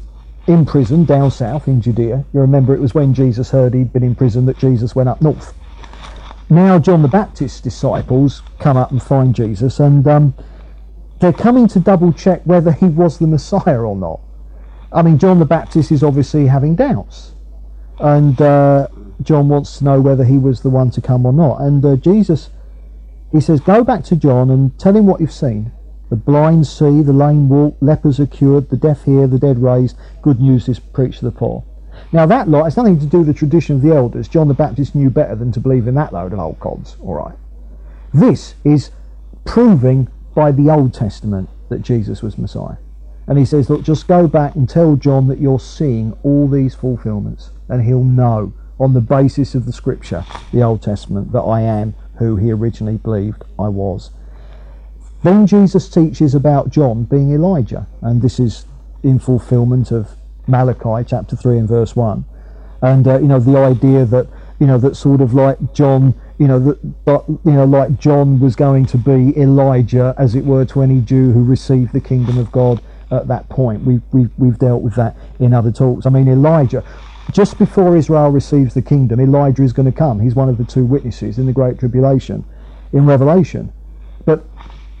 [0.47, 2.25] in prison down south in Judea.
[2.33, 5.21] You remember it was when Jesus heard he'd been in prison that Jesus went up
[5.21, 5.53] north.
[6.49, 10.33] Now John the Baptist's disciples come up and find Jesus, and um,
[11.19, 14.19] they're coming to double check whether he was the Messiah or not.
[14.93, 17.33] I mean, John the Baptist is obviously having doubts,
[17.99, 18.87] and uh,
[19.21, 21.61] John wants to know whether he was the one to come or not.
[21.61, 22.49] And uh, Jesus,
[23.31, 25.71] he says, "Go back to John and tell him what you've seen."
[26.09, 29.97] The blind see, the lame walk, lepers are cured, the deaf hear, the dead raised.
[30.21, 31.63] Good news is preached to the poor.
[32.11, 34.27] Now that lot has nothing to do with the tradition of the elders.
[34.27, 36.97] John the Baptist knew better than to believe in that load of old cods.
[37.01, 37.35] All right.
[38.13, 38.91] This is
[39.43, 42.77] proving by the Old Testament that Jesus was Messiah.
[43.27, 46.75] And he says, look, just go back and tell John that you're seeing all these
[46.75, 51.61] fulfillments, and he'll know on the basis of the Scripture, the Old Testament, that I
[51.61, 54.11] am who he originally believed I was.
[55.23, 58.65] Then Jesus teaches about John being Elijah, and this is
[59.03, 60.11] in fulfillment of
[60.47, 62.25] Malachi chapter 3 and verse 1.
[62.81, 64.27] And, uh, you know, the idea that,
[64.59, 68.57] you know, that sort of like John, you know, but, you know, like John was
[68.57, 72.51] going to be Elijah, as it were, to any Jew who received the kingdom of
[72.51, 72.81] God
[73.13, 73.83] at that point.
[73.83, 76.05] We've, we've, we've dealt with that in other talks.
[76.05, 76.83] I mean, Elijah,
[77.31, 80.19] just before Israel receives the kingdom, Elijah is going to come.
[80.19, 82.43] He's one of the two witnesses in the Great Tribulation
[82.91, 83.71] in Revelation.
[84.25, 84.45] But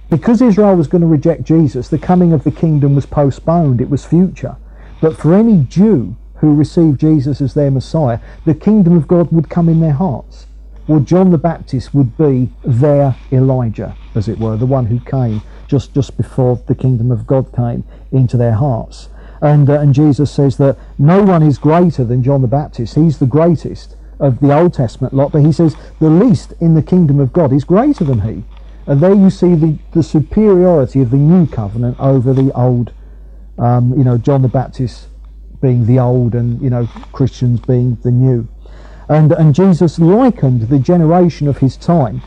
[0.09, 3.89] because Israel was going to reject Jesus, the coming of the kingdom was postponed, it
[3.89, 4.57] was future.
[5.01, 9.49] But for any Jew who received Jesus as their Messiah, the kingdom of God would
[9.49, 10.47] come in their hearts.
[10.87, 15.41] Well, John the Baptist would be their Elijah, as it were, the one who came
[15.73, 19.09] just, just before the kingdom of God came into their hearts.
[19.41, 22.93] And, uh, and Jesus says that no one is greater than John the Baptist.
[22.93, 26.83] He's the greatest of the Old Testament lot, but he says the least in the
[26.83, 28.43] kingdom of God is greater than he.
[28.85, 32.93] And there you see the, the superiority of the new covenant over the old,
[33.57, 35.07] um, you know, John the Baptist
[35.59, 38.47] being the old and, you know, Christians being the new.
[39.09, 42.21] And, and Jesus likened the generation of his time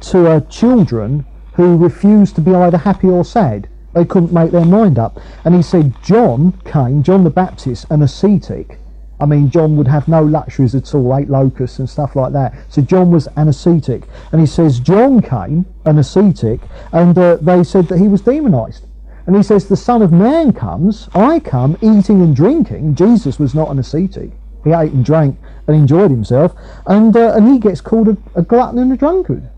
[0.00, 1.24] to uh, children
[1.58, 3.68] who refused to be either happy or sad.
[3.92, 5.18] They couldn't make their mind up.
[5.44, 8.78] And he said, John came, John the Baptist, an ascetic,
[9.20, 12.54] I mean, John would have no luxuries at all, ate locusts and stuff like that.
[12.68, 14.04] So John was an ascetic.
[14.30, 16.60] And he says, John came, an ascetic,
[16.92, 18.86] and uh, they said that he was demonized.
[19.26, 22.94] And he says, the Son of Man comes, I come, eating and drinking.
[22.94, 24.30] Jesus was not an ascetic.
[24.62, 25.36] He ate and drank
[25.66, 26.54] and enjoyed himself.
[26.86, 29.50] And, uh, and he gets called a, a glutton and a drunkard.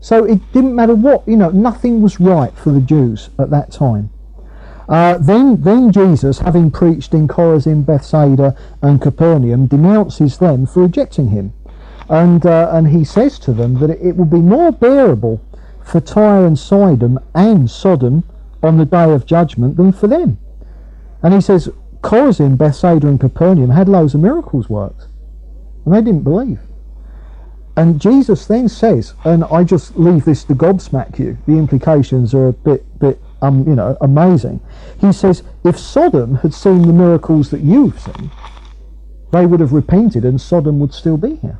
[0.00, 3.70] So it didn't matter what, you know, nothing was right for the Jews at that
[3.70, 4.10] time.
[4.88, 11.28] Uh, then, then Jesus, having preached in Chorazin, Bethsaida, and Capernaum, denounces them for rejecting
[11.28, 11.52] him.
[12.08, 15.40] And, uh, and he says to them that it, will be more bearable
[15.84, 18.24] for Tyre and Sidon and Sodom
[18.62, 20.38] on the day of judgment than for them.
[21.22, 21.68] And he says,
[22.00, 25.06] Chorazin, Bethsaida, and Capernaum had loads of miracles worked,
[25.84, 26.60] and they didn't believe.
[27.76, 31.38] And Jesus then says, and I just leave this to gobsmack you.
[31.46, 34.60] The implications are a bit, bit um, you know, amazing.
[35.00, 38.30] He says, if Sodom had seen the miracles that you've seen,
[39.32, 41.58] they would have repented and Sodom would still be here.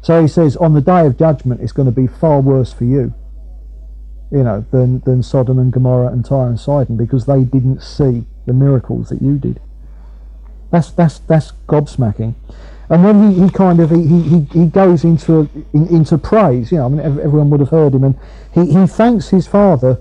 [0.00, 2.84] So he says, on the day of judgment, it's going to be far worse for
[2.84, 3.14] you,
[4.32, 8.24] you know, than, than Sodom and Gomorrah and Tyre and Sidon because they didn't see
[8.46, 9.60] the miracles that you did.
[10.72, 12.34] That's, that's, that's gobsmacking.
[12.92, 16.70] And then he, he kind of he, he, he goes into in, into praise.
[16.70, 18.18] You know, I mean, everyone would have heard him, and
[18.52, 19.98] he, he thanks his father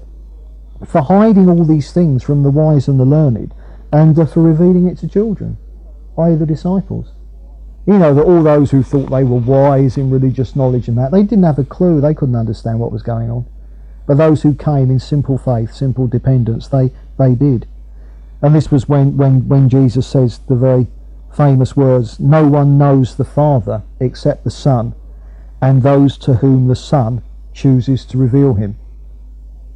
[0.85, 3.53] for hiding all these things from the wise and the learned,
[3.93, 5.55] and uh, for revealing it to children,
[6.17, 7.13] i.e., the disciples.
[7.87, 11.13] You know, that all those who thought they were wise in religious knowledge and that,
[11.13, 12.01] they didn't have a clue.
[12.01, 13.45] They couldn't understand what was going on.
[14.05, 17.67] But those who came in simple faith, simple dependence, they, they did.
[18.41, 20.87] And this was when, when, when Jesus says the very
[21.35, 24.93] famous words, No one knows the Father except the Son,
[25.61, 27.23] and those to whom the Son
[27.53, 28.77] chooses to reveal him.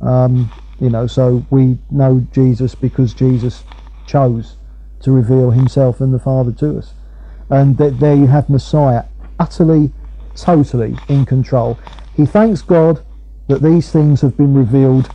[0.01, 3.63] Um, you know, so we know Jesus because Jesus
[4.05, 4.57] chose
[5.01, 6.93] to reveal himself and the Father to us.
[7.49, 9.03] And th- there you have Messiah
[9.39, 9.91] utterly,
[10.35, 11.77] totally in control.
[12.15, 13.03] He thanks God
[13.47, 15.09] that these things have been revealed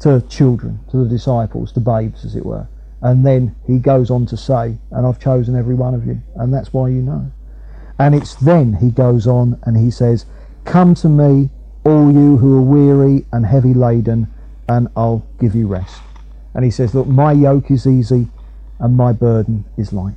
[0.00, 2.68] to children, to the disciples, to babes, as it were.
[3.02, 6.52] And then he goes on to say, And I've chosen every one of you, and
[6.52, 7.30] that's why you know.
[7.98, 10.26] And it's then he goes on and he says,
[10.64, 11.50] Come to me,
[11.84, 14.32] all you who are weary and heavy laden,
[14.68, 16.00] and I'll give you rest.
[16.54, 18.28] And he says, Look, my yoke is easy
[18.78, 20.14] and my burden is light.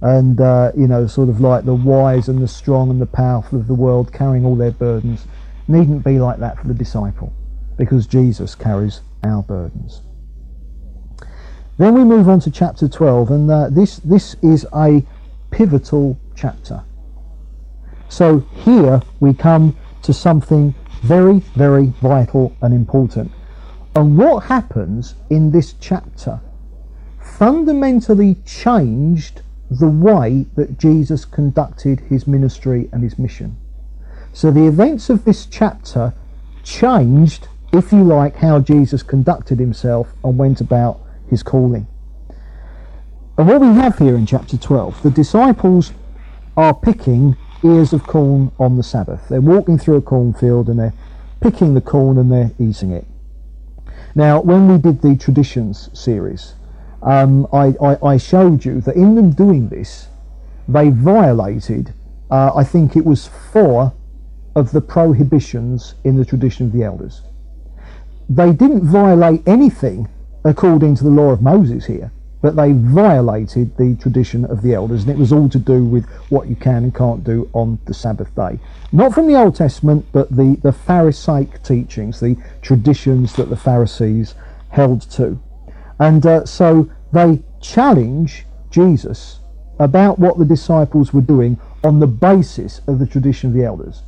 [0.00, 3.58] And, uh, you know, sort of like the wise and the strong and the powerful
[3.58, 5.26] of the world carrying all their burdens
[5.66, 7.32] needn't be like that for the disciple
[7.76, 10.02] because Jesus carries our burdens.
[11.78, 15.04] Then we move on to chapter 12, and uh, this, this is a
[15.52, 16.82] pivotal chapter.
[18.08, 23.30] So here we come to something very, very vital and important.
[23.94, 26.40] And what happens in this chapter
[27.20, 33.56] fundamentally changed the way that Jesus conducted his ministry and his mission.
[34.32, 36.14] So the events of this chapter
[36.64, 41.00] changed, if you like, how Jesus conducted himself and went about
[41.30, 41.86] his calling.
[43.36, 45.92] And what we have here in chapter 12, the disciples
[46.56, 49.28] are picking ears of corn on the Sabbath.
[49.28, 50.94] They're walking through a cornfield and they're
[51.40, 53.06] picking the corn and they're eating it.
[54.14, 56.54] Now, when we did the traditions series,
[57.02, 60.08] um, I, I, I, showed you that in them doing this,
[60.66, 61.94] they violated,
[62.28, 63.92] uh, I think it was four
[64.56, 67.22] of the prohibitions in the tradition of the elders.
[68.28, 70.08] They didn't violate anything
[70.44, 72.10] according to the law of Moses here,
[72.40, 76.08] but they violated the tradition of the elders, and it was all to do with
[76.28, 78.58] what you can and can't do on the Sabbath day.
[78.92, 84.34] Not from the Old Testament, but the, the Pharisaic teachings, the traditions that the Pharisees
[84.70, 85.40] held to.
[85.98, 89.40] And uh, so they challenge Jesus
[89.78, 94.02] about what the disciples were doing on the basis of the tradition of the elders.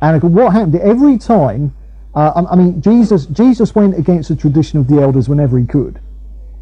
[0.00, 1.74] And what happened every time?
[2.14, 6.00] Uh, I mean, Jesus Jesus went against the tradition of the elders whenever he could.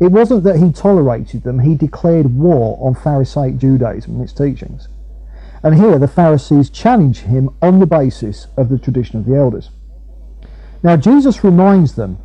[0.00, 4.88] It wasn't that he tolerated them; he declared war on Pharisaic Judaism and its teachings.
[5.62, 9.70] And here, the Pharisees challenge him on the basis of the tradition of the elders.
[10.82, 12.18] Now, Jesus reminds them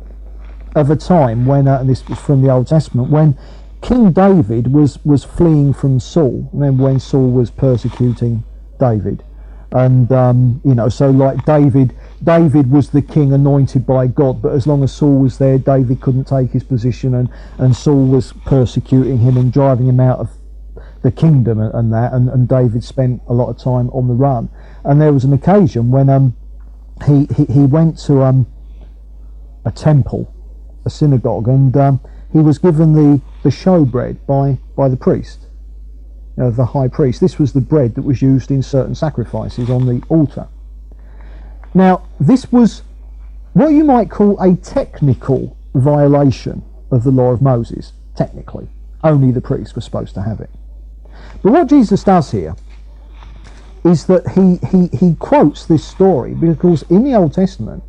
[0.74, 3.38] of a time when, uh, and this was from the Old Testament, when
[3.80, 6.50] King David was, was fleeing from Saul.
[6.52, 8.42] Remember when Saul was persecuting
[8.80, 9.22] David?
[9.72, 11.94] And, um, you know, so like David,
[12.24, 16.00] David was the king anointed by God, but as long as Saul was there, David
[16.00, 20.30] couldn't take his position, and, and Saul was persecuting him and driving him out of
[21.02, 22.12] the kingdom and, and that.
[22.14, 24.48] And, and David spent a lot of time on the run.
[24.84, 26.34] And there was an occasion when um,
[27.06, 28.46] he, he, he went to um,
[29.64, 30.34] a temple
[30.88, 32.00] a synagogue, and um,
[32.32, 35.46] he was given the, the showbread by, by the priest,
[36.38, 37.20] know, the high priest.
[37.20, 40.48] This was the bread that was used in certain sacrifices on the altar.
[41.74, 42.82] Now, this was
[43.52, 48.68] what you might call a technical violation of the law of Moses, technically.
[49.04, 50.50] Only the priests were supposed to have it.
[51.42, 52.56] But what Jesus does here
[53.84, 57.82] is that he, he, he quotes this story because in the Old Testament,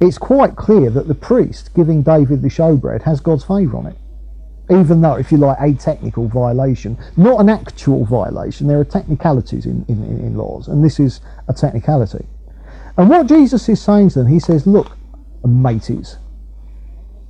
[0.00, 3.96] it's quite clear that the priest giving David the showbread has God's favour on it.
[4.70, 9.66] Even though, if you like, a technical violation, not an actual violation, there are technicalities
[9.66, 12.26] in, in, in laws, and this is a technicality.
[12.96, 14.96] And what Jesus is saying to them, he says, Look,
[15.44, 16.18] mateys,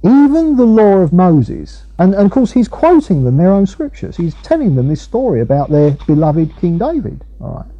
[0.03, 4.17] even the law of Moses, and, and, of course he's quoting them their own scriptures.
[4.17, 7.25] He's telling them this story about their beloved King David.
[7.41, 7.71] All right.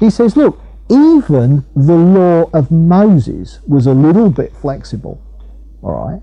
[0.00, 5.20] He says, look, even the law of Moses was a little bit flexible,
[5.82, 6.22] all right?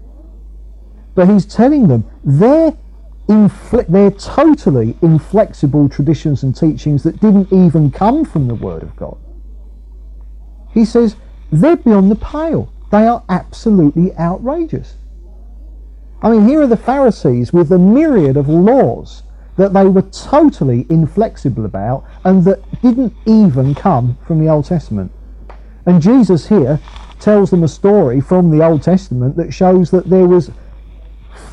[1.16, 2.78] But he's telling them they're,
[3.28, 8.96] infle- they're totally inflexible traditions and teachings that didn't even come from the Word of
[8.96, 9.18] God.
[10.74, 11.16] He says
[11.52, 12.72] they're beyond the pale.
[12.92, 14.96] They are absolutely outrageous.
[16.22, 19.24] I mean, here are the Pharisees with a myriad of laws
[19.58, 25.12] that they were totally inflexible about and that didn't even come from the Old Testament.
[25.86, 26.80] And Jesus here
[27.20, 30.52] tells them a story from the Old Testament that shows that there was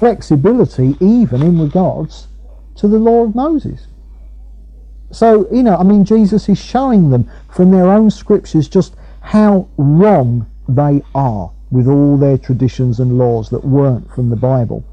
[0.03, 2.27] flexibility even in regards
[2.75, 3.87] to the law of Moses.
[5.13, 9.69] So, you know, I mean, Jesus is showing them from their own scriptures just how
[9.77, 14.85] wrong they are with all their traditions and laws that weren't from the Bible.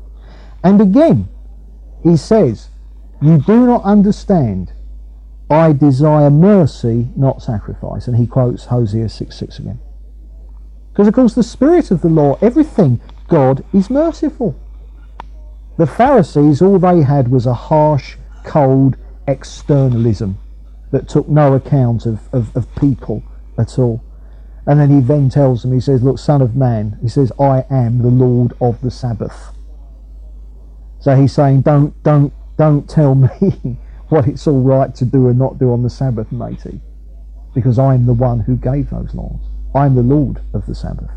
[0.64, 1.28] And again,
[2.04, 2.70] he says,
[3.20, 4.74] You do not understand.
[5.50, 8.08] I desire mercy, not sacrifice.
[8.08, 9.80] And he quotes Hosea 6 6 again.
[10.92, 14.56] Because, of course, the spirit of the law, everything, God is merciful.
[15.80, 18.98] The Pharisees, all they had was a harsh, cold
[19.30, 20.38] externalism
[20.92, 23.24] that took no account of, of, of people
[23.58, 24.04] at all.
[24.68, 27.64] And then he then tells them, he says, Look, Son of Man, he says, I
[27.70, 29.54] am the Lord of the Sabbath.
[31.00, 33.30] So he's saying, Don't don't don't tell me
[34.10, 36.82] what it's all right to do and not do on the Sabbath, matey.
[37.56, 39.40] Because I'm the one who gave those laws.
[39.74, 41.12] I'm the Lord of the Sabbath.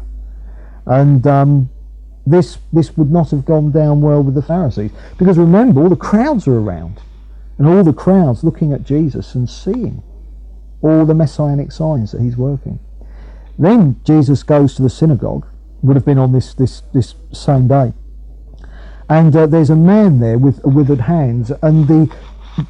[0.87, 1.69] And um,
[2.27, 4.93] this this would not have gone down well with the Pharisees.
[5.19, 7.01] Because remember, all the crowds are around.
[7.59, 10.03] And all the crowds looking at Jesus and seeing
[10.81, 12.81] all the messianic signs that he's working.
[13.59, 15.47] Then Jesus goes to the synagogue,
[15.83, 17.93] would have been on this, this, this same day.
[19.09, 22.15] And uh, there's a man there with withered hands, and the,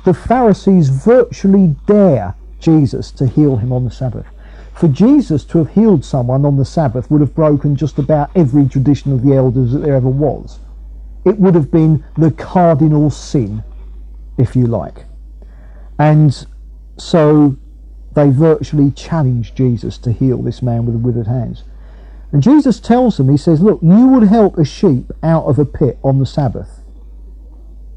[0.04, 4.26] the Pharisees virtually dare Jesus to heal him on the Sabbath.
[4.74, 8.66] For Jesus to have healed someone on the Sabbath would have broken just about every
[8.66, 10.58] tradition of the elders that there ever was.
[11.24, 13.62] It would have been the cardinal sin,
[14.38, 15.04] if you like.
[15.98, 16.46] And
[16.98, 17.56] so
[18.14, 21.64] they virtually challenge Jesus to heal this man with the withered hands.
[22.32, 25.64] And Jesus tells them, He says, Look, you would help a sheep out of a
[25.64, 26.81] pit on the Sabbath.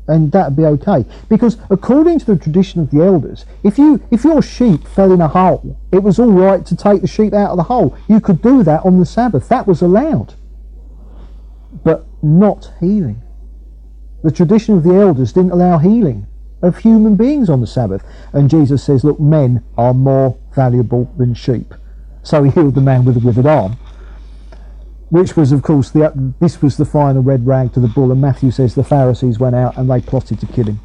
[0.07, 1.03] And that'd be okay.
[1.29, 5.21] Because according to the tradition of the elders, if you if your sheep fell in
[5.21, 7.97] a hole, it was all right to take the sheep out of the hole.
[8.07, 9.49] You could do that on the Sabbath.
[9.49, 10.35] That was allowed.
[11.83, 13.21] But not healing.
[14.23, 16.27] The tradition of the elders didn't allow healing
[16.61, 18.03] of human beings on the Sabbath.
[18.33, 21.73] And Jesus says, look, men are more valuable than sheep.
[22.23, 23.77] So he healed the man with a withered arm,
[25.15, 28.11] which was, of course, the, this was the final red rag to the bull.
[28.11, 30.81] And Matthew says the Pharisees went out and they plotted to kill him.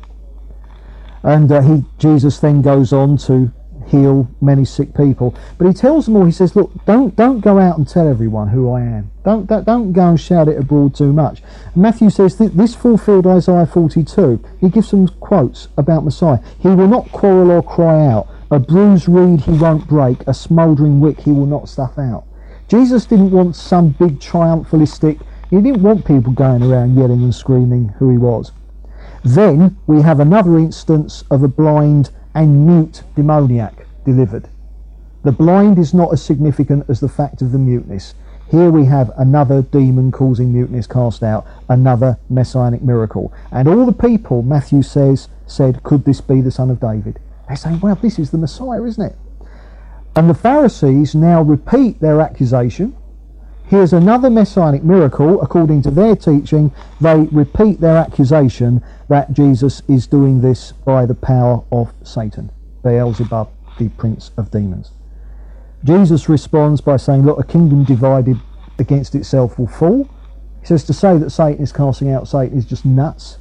[1.25, 3.53] And uh, he, Jesus then goes on to
[3.89, 5.35] heal many sick people.
[5.59, 8.47] But he tells them all, he says, look, don't, don't go out and tell everyone
[8.47, 9.11] who I am.
[9.25, 11.43] Don't, don't, don't go and shout it abroad too much.
[11.75, 14.45] And Matthew says this fulfilled Isaiah 42.
[14.61, 16.39] He gives some quotes about Messiah.
[16.61, 18.29] He will not quarrel or cry out.
[18.49, 20.21] A bruised reed he won't break.
[20.29, 22.27] A smouldering wick he will not stuff out.
[22.71, 27.89] Jesus didn't want some big triumphalistic, he didn't want people going around yelling and screaming
[27.99, 28.53] who he was.
[29.25, 34.49] Then we have another instance of a blind and mute demoniac delivered.
[35.25, 38.15] The blind is not as significant as the fact of the muteness.
[38.53, 43.33] Here we have another demon causing muteness cast out, another messianic miracle.
[43.51, 47.19] And all the people, Matthew says, said, Could this be the son of David?
[47.49, 49.17] They say, Well, this is the Messiah, isn't it?
[50.17, 52.97] And the Pharisees now repeat their accusation.
[53.67, 55.41] Here's another messianic miracle.
[55.41, 61.15] According to their teaching, they repeat their accusation that Jesus is doing this by the
[61.15, 62.51] power of Satan,
[62.83, 63.49] Beelzebub,
[63.79, 64.91] the prince of demons.
[65.85, 68.37] Jesus responds by saying, Look, a kingdom divided
[68.79, 70.11] against itself will fall.
[70.61, 73.39] He says to say that Satan is casting out Satan is just nuts.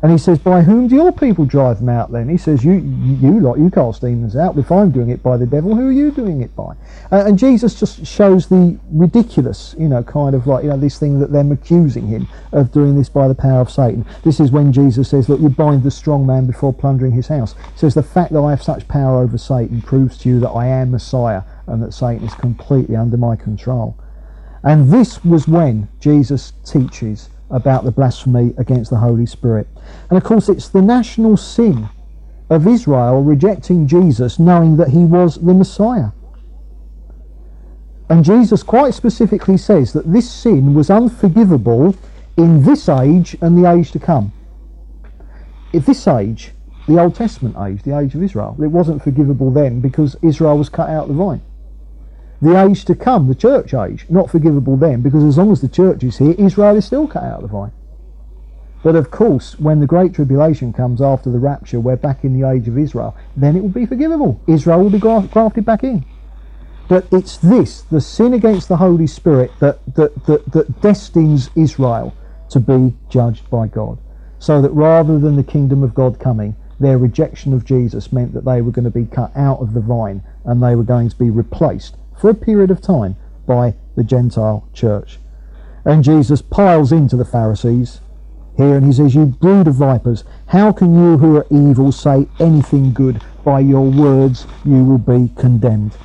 [0.00, 2.28] And he says, By whom do your people drive them out then?
[2.28, 4.56] He says, You, you lot, you cast demons out.
[4.56, 6.76] If I'm doing it by the devil, who are you doing it by?
[7.10, 10.98] Uh, and Jesus just shows the ridiculous, you know, kind of like, you know, this
[10.98, 14.06] thing that them accusing him of doing this by the power of Satan.
[14.22, 17.54] This is when Jesus says, Look, you bind the strong man before plundering his house.
[17.72, 20.50] He says, The fact that I have such power over Satan proves to you that
[20.50, 23.96] I am Messiah and that Satan is completely under my control.
[24.62, 29.66] And this was when Jesus teaches about the blasphemy against the Holy Spirit.
[30.10, 31.88] And of course, it's the national sin
[32.50, 36.10] of Israel rejecting Jesus, knowing that he was the Messiah.
[38.10, 41.94] And Jesus quite specifically says that this sin was unforgivable
[42.36, 44.32] in this age and the age to come.
[45.72, 46.52] In this age,
[46.86, 50.70] the Old Testament age, the age of Israel, it wasn't forgivable then because Israel was
[50.70, 51.42] cut out of the vine
[52.40, 55.68] the age to come, the church age, not forgivable then, because as long as the
[55.68, 57.72] church is here, Israel is still cut out of the vine.
[58.82, 62.48] But of course, when the Great Tribulation comes after the rapture, we're back in the
[62.48, 64.40] age of Israel, then it will be forgivable.
[64.46, 66.04] Israel will be grafted back in.
[66.88, 72.14] But it's this, the sin against the Holy Spirit, that, that, that, that destines Israel
[72.50, 73.98] to be judged by God.
[74.38, 78.44] So that rather than the kingdom of God coming, their rejection of Jesus meant that
[78.44, 81.16] they were going to be cut out of the vine and they were going to
[81.16, 83.16] be replaced for a period of time
[83.46, 85.18] by the Gentile church.
[85.84, 88.00] And Jesus piles into the Pharisees.
[88.56, 92.26] here, and he says, You brood of vipers, how can you who are evil say
[92.40, 93.22] anything good?
[93.44, 95.96] By your words you will be condemned.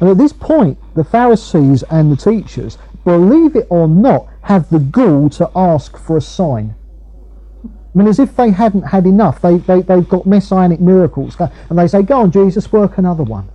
[0.00, 4.78] And at this point, the Pharisees and the teachers, believe it or not, have the
[4.78, 6.74] gall to ask for a sign.
[7.64, 9.42] I mean, as if they hadn't had enough.
[9.42, 11.36] They, they, they've got messianic miracles.
[11.38, 13.48] And they say, Go on, Jesus, work another one.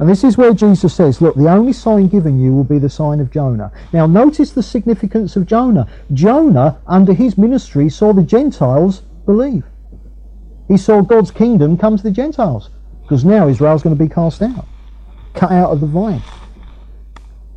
[0.00, 2.88] And this is where Jesus says, Look, the only sign given you will be the
[2.88, 3.70] sign of Jonah.
[3.92, 5.86] Now, notice the significance of Jonah.
[6.14, 9.64] Jonah, under his ministry, saw the Gentiles believe.
[10.68, 12.70] He saw God's kingdom come to the Gentiles.
[13.02, 14.66] Because now Israel's going to be cast out,
[15.34, 16.22] cut out of the vine.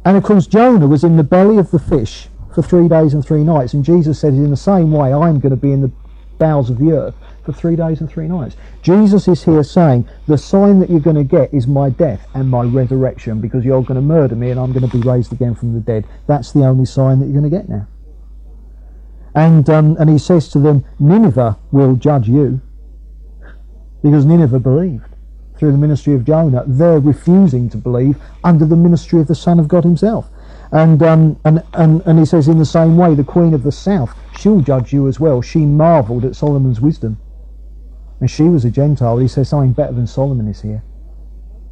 [0.03, 3.25] And of course, Jonah was in the belly of the fish for three days and
[3.25, 3.73] three nights.
[3.73, 5.91] And Jesus said, In the same way, I'm going to be in the
[6.39, 8.55] bowels of the earth for three days and three nights.
[8.81, 12.49] Jesus is here saying, The sign that you're going to get is my death and
[12.49, 15.55] my resurrection because you're going to murder me and I'm going to be raised again
[15.55, 16.05] from the dead.
[16.27, 17.87] That's the only sign that you're going to get now.
[19.35, 22.61] And, um, and he says to them, Nineveh will judge you
[24.03, 25.15] because Nineveh believed
[25.57, 26.63] through the ministry of Jonah.
[26.67, 30.29] They're refusing to believe under the ministry of the Son of God himself.
[30.71, 33.71] And, um, and, and, and he says, in the same way, the Queen of the
[33.71, 35.41] South, she'll judge you as well.
[35.41, 37.17] She marvelled at Solomon's wisdom.
[38.23, 39.17] And she was a Gentile.
[39.17, 40.81] He says, something better than Solomon is here.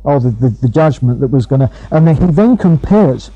[0.03, 1.71] Oh, the, the, the judgment that was going to.
[1.91, 3.31] And then he then compares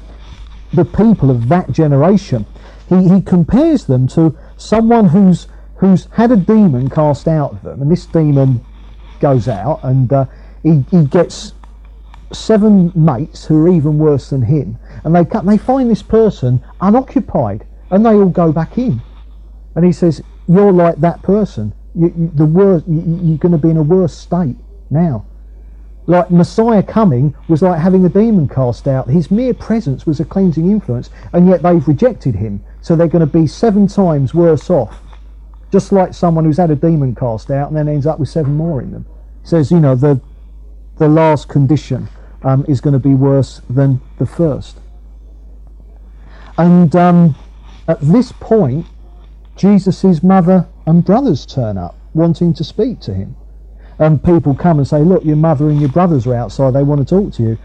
[0.74, 2.46] the people of that generation.
[2.90, 5.48] He, he compares them to someone who's,
[5.78, 7.82] who's had a demon cast out of them.
[7.82, 8.66] And this demon
[9.22, 10.26] goes out and uh,
[10.62, 11.54] he, he gets
[12.34, 17.66] seven mates who are even worse than him, and they they find this person unoccupied,
[17.90, 19.02] and they all go back in,
[19.74, 21.74] and he says, "You're like that person.
[21.96, 22.88] You, you, the worst.
[22.88, 24.58] You, you're going to be in a worse state
[24.90, 25.26] now."
[26.08, 29.10] Like Messiah coming was like having a demon cast out.
[29.10, 32.64] His mere presence was a cleansing influence, and yet they've rejected him.
[32.82, 35.00] So they're going to be seven times worse off.
[35.72, 38.54] Just like someone who's had a demon cast out and then ends up with seven
[38.54, 39.06] more in them.
[39.42, 40.22] He says, you know, the
[40.98, 42.08] the last condition
[42.44, 44.80] um, is going to be worse than the first.
[46.58, 47.36] And um,
[47.88, 48.86] at this point,
[49.58, 53.36] Jesus' mother and brothers turn up wanting to speak to him.
[54.00, 57.08] And people come and say, Look, your mother and your brothers are outside, they want
[57.08, 57.58] to talk to you.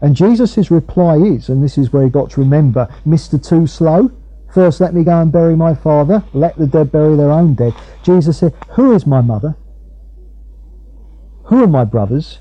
[0.00, 3.42] And Jesus' reply is, and this is where he got to remember, Mr.
[3.42, 4.10] Too Slow,
[4.52, 7.74] first let me go and bury my father, let the dead bury their own dead.
[8.02, 9.56] Jesus said, Who is my mother?
[11.44, 12.40] Who are my brothers?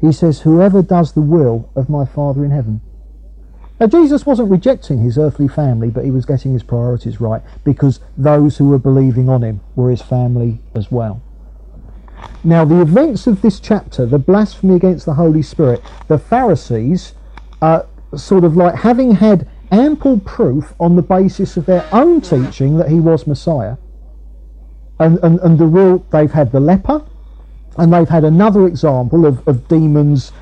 [0.00, 2.80] he says, Whoever does the will of my Father in heaven.
[3.80, 8.00] Now, Jesus wasn't rejecting his earthly family, but he was getting his priorities right because
[8.16, 11.22] those who were believing on him were his family as well.
[12.42, 17.14] Now, the events of this chapter, the blasphemy against the Holy Spirit, the Pharisees,
[17.62, 17.82] uh,
[18.16, 22.88] sort of like having had ample proof on the basis of their own teaching that
[22.88, 23.76] he was Messiah,
[24.98, 27.04] and, and, and the real, they've had the leper,
[27.76, 30.32] and they've had another example of, of demons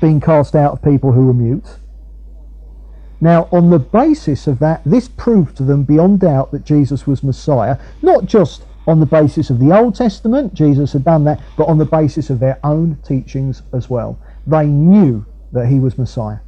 [0.00, 1.78] being cast out of people who were mute.
[3.20, 7.22] Now, on the basis of that, this proved to them beyond doubt that Jesus was
[7.22, 11.68] Messiah, not just on the basis of the Old Testament, Jesus had done that, but
[11.68, 14.18] on the basis of their own teachings as well.
[14.46, 16.38] They knew that he was Messiah.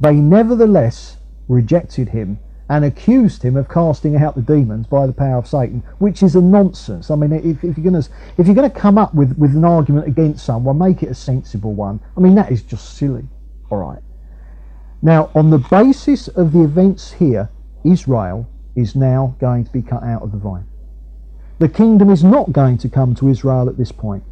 [0.00, 1.16] They nevertheless
[1.48, 5.82] rejected him and accused him of casting out the demons by the power of Satan,
[5.98, 7.10] which is a nonsense.
[7.10, 9.54] I mean, if, if you're going to if you're going to come up with, with
[9.54, 12.00] an argument against someone, make it a sensible one.
[12.16, 13.24] I mean, that is just silly.
[13.70, 14.02] All right.
[15.02, 17.50] Now, on the basis of the events here,
[17.84, 20.66] Israel is now going to be cut out of the vine.
[21.58, 24.24] The kingdom is not going to come to Israel at this point.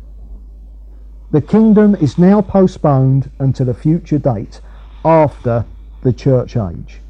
[1.31, 4.61] The kingdom is now postponed until a future date
[5.05, 5.65] after
[6.03, 7.01] the church age.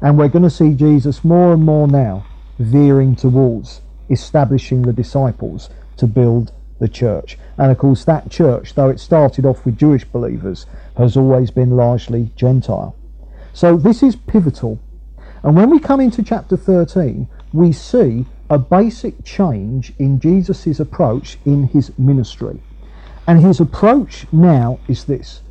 [0.00, 2.26] And we're going to see Jesus more and more now
[2.58, 3.80] veering towards
[4.10, 7.38] establishing the disciples to build the church.
[7.56, 11.76] And of course, that church, though it started off with Jewish believers, has always been
[11.76, 12.94] largely Gentile.
[13.52, 14.78] So this is pivotal.
[15.42, 21.38] And when we come into chapter 13, we see a basic change in Jesus' approach
[21.44, 22.60] in his ministry.
[23.26, 25.42] And his approach now is this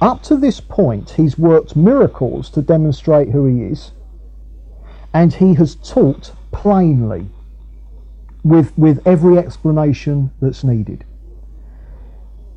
[0.00, 3.92] up to this point, he's worked miracles to demonstrate who he is,
[5.12, 7.28] and he has taught plainly
[8.42, 11.04] with, with every explanation that's needed.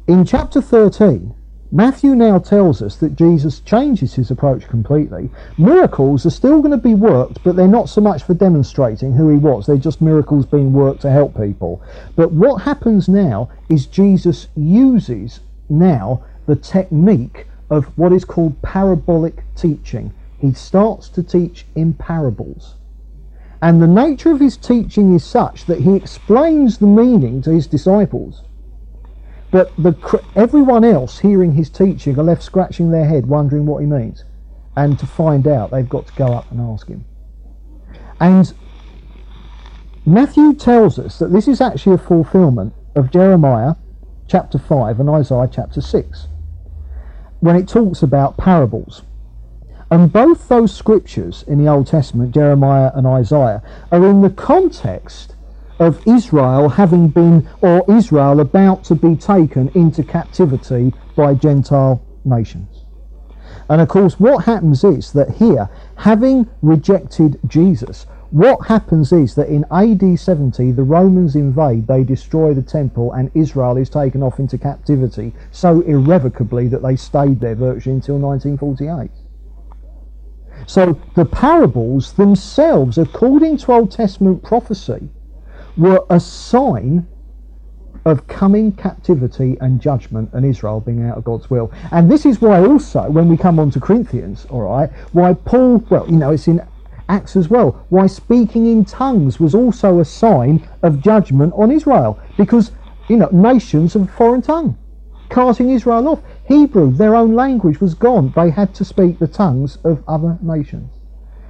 [0.07, 1.33] In chapter 13,
[1.71, 5.31] Matthew now tells us that Jesus changes his approach completely.
[5.57, 9.27] Miracles are still going to be worked, but they're not so much for demonstrating who
[9.29, 9.65] he was.
[9.65, 11.81] They're just miracles being worked to help people.
[12.15, 19.43] But what happens now is Jesus uses now the technique of what is called parabolic
[19.55, 20.13] teaching.
[20.37, 22.75] He starts to teach in parables.
[23.63, 27.65] And the nature of his teaching is such that he explains the meaning to his
[27.65, 28.43] disciples.
[29.51, 33.85] But the, everyone else hearing his teaching are left scratching their head, wondering what he
[33.85, 34.25] means.
[34.75, 37.05] And to find out, they've got to go up and ask him.
[38.19, 38.53] And
[40.05, 43.75] Matthew tells us that this is actually a fulfillment of Jeremiah
[44.27, 46.27] chapter 5 and Isaiah chapter 6
[47.39, 49.03] when it talks about parables.
[49.93, 53.61] And both those scriptures in the Old Testament, Jeremiah and Isaiah,
[53.91, 55.35] are in the context
[55.77, 62.85] of Israel having been, or Israel about to be taken into captivity by Gentile nations.
[63.69, 69.47] And of course, what happens is that here, having rejected Jesus, what happens is that
[69.47, 74.39] in AD 70, the Romans invade, they destroy the temple, and Israel is taken off
[74.39, 79.11] into captivity so irrevocably that they stayed there virtually until 1948.
[80.65, 85.09] So the parables themselves, according to Old Testament prophecy,
[85.77, 87.07] were a sign
[88.05, 91.71] of coming captivity and judgment and Israel being out of God's will.
[91.91, 95.77] And this is why also, when we come on to Corinthians, all right, why Paul,
[95.89, 96.65] well, you know, it's in
[97.09, 102.19] Acts as well, why speaking in tongues was also a sign of judgment on Israel.
[102.37, 102.71] Because,
[103.07, 104.77] you know, nations of foreign tongue,
[105.29, 106.23] carting Israel off.
[106.47, 108.33] Hebrew, their own language, was gone.
[108.35, 110.91] They had to speak the tongues of other nations.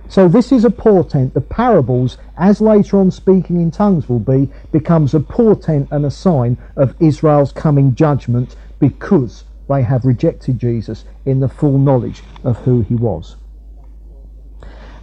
[0.08, 1.34] So this is a portent.
[1.34, 6.12] The parables, as later on speaking in tongues will be, becomes a portent and a
[6.12, 12.58] sign of Israel's coming judgment because they have rejected Jesus in the full knowledge of
[12.60, 13.38] who he was.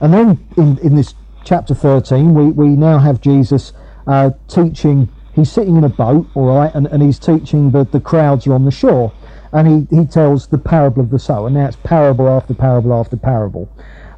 [0.01, 1.15] And then in, in this
[1.45, 3.73] chapter 13, we, we now have Jesus
[4.07, 8.01] uh, teaching, he's sitting in a boat, all right, and, and he's teaching the, the
[8.01, 9.13] crowds are on the shore
[9.53, 11.51] and he, he tells the parable of the sower.
[11.51, 13.69] Now it's parable after parable after parable.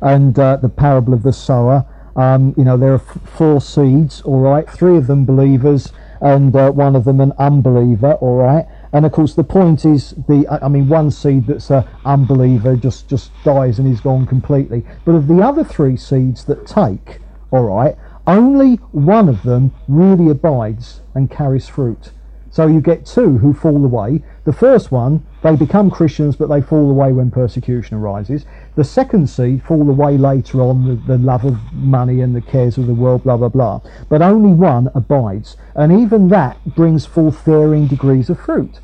[0.01, 1.86] And uh, the parable of the sower,
[2.16, 6.55] um, you know, there are f- four seeds, all right, three of them believers and
[6.55, 8.66] uh, one of them an unbeliever, all right.
[8.93, 13.09] And of course, the point is the I mean, one seed that's an unbeliever just
[13.09, 14.84] just dies and is gone completely.
[15.05, 17.20] But of the other three seeds that take,
[17.51, 22.12] all right, only one of them really abides and carries fruit.
[22.50, 24.22] So you get two who fall away.
[24.44, 28.44] The first one, they become Christians, but they fall away when persecution arises.
[28.76, 32.76] The second seed fall away later on, the, the love of money and the cares
[32.76, 33.80] of the world, blah, blah, blah.
[34.10, 35.56] But only one abides.
[35.74, 38.80] And even that brings forth varying degrees of fruit.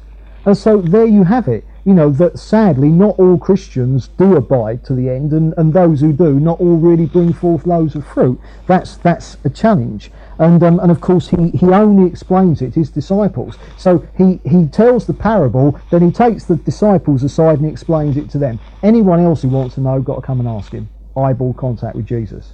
[0.47, 4.85] And so there you have it you know, that sadly not all Christians do abide
[4.85, 8.07] to the end, and, and those who do, not all really bring forth loads of
[8.07, 8.41] fruit.
[8.67, 10.11] That's that's a challenge.
[10.39, 13.57] And um, and of course he, he only explains it to his disciples.
[13.77, 18.17] So he, he tells the parable, then he takes the disciples aside and he explains
[18.17, 18.61] it to them.
[18.83, 20.89] Anyone else who wants to know, got to come and ask him.
[21.17, 22.53] Eyeball contact with Jesus.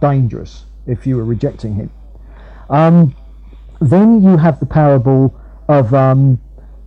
[0.00, 1.90] Dangerous if you were rejecting him.
[2.68, 3.16] Um,
[3.80, 5.34] then you have the parable
[5.68, 6.40] of um,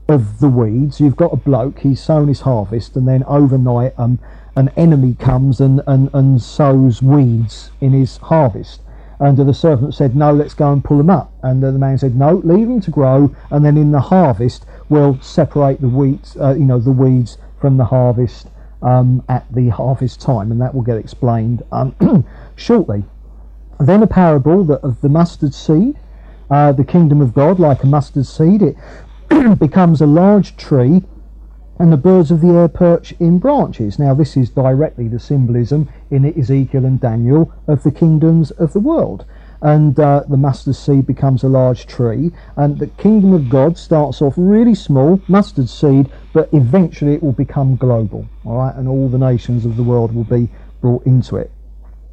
[0.09, 0.99] of the weeds.
[0.99, 4.19] You've got a bloke, he's sown his harvest, and then overnight um,
[4.55, 8.81] an enemy comes and, and, and sows weeds in his harvest.
[9.19, 11.31] And the servant said, No, let's go and pull them up.
[11.43, 15.19] And the man said, No, leave them to grow, and then in the harvest we'll
[15.21, 18.47] separate the wheat, uh, you know, the weeds from the harvest
[18.81, 22.25] um, at the harvest time, and that will get explained um,
[22.55, 23.03] shortly.
[23.79, 25.97] Then a parable that of the mustard seed.
[26.49, 28.75] Uh, the kingdom of God, like a mustard seed, it
[29.59, 31.03] becomes a large tree
[31.79, 33.97] and the birds of the air perch in branches.
[33.97, 38.79] Now, this is directly the symbolism in Ezekiel and Daniel of the kingdoms of the
[38.79, 39.25] world.
[39.61, 44.21] And uh, the mustard seed becomes a large tree, and the kingdom of God starts
[44.21, 49.09] off really small, mustard seed, but eventually it will become global, all right, and all
[49.09, 50.49] the nations of the world will be
[50.79, 51.51] brought into it.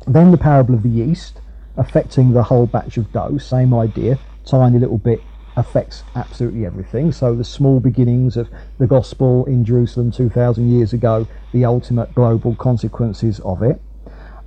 [0.08, 1.40] Then the parable of the yeast,
[1.76, 5.20] affecting the whole batch of dough, same idea, tiny little bit
[5.56, 7.12] affects absolutely everything.
[7.12, 12.54] So the small beginnings of the gospel in Jerusalem 2,000 years ago, the ultimate global
[12.54, 13.80] consequences of it.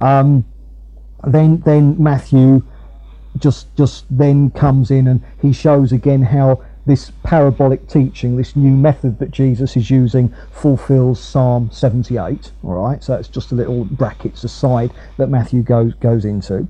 [0.02, 0.46] Um,
[1.26, 2.64] then, then Matthew
[3.38, 8.76] just just then comes in and he shows again how this parabolic teaching, this new
[8.76, 12.52] method that Jesus is using, fulfills Psalm 78.
[12.64, 16.68] All right, so it's just a little brackets aside that Matthew goes goes into.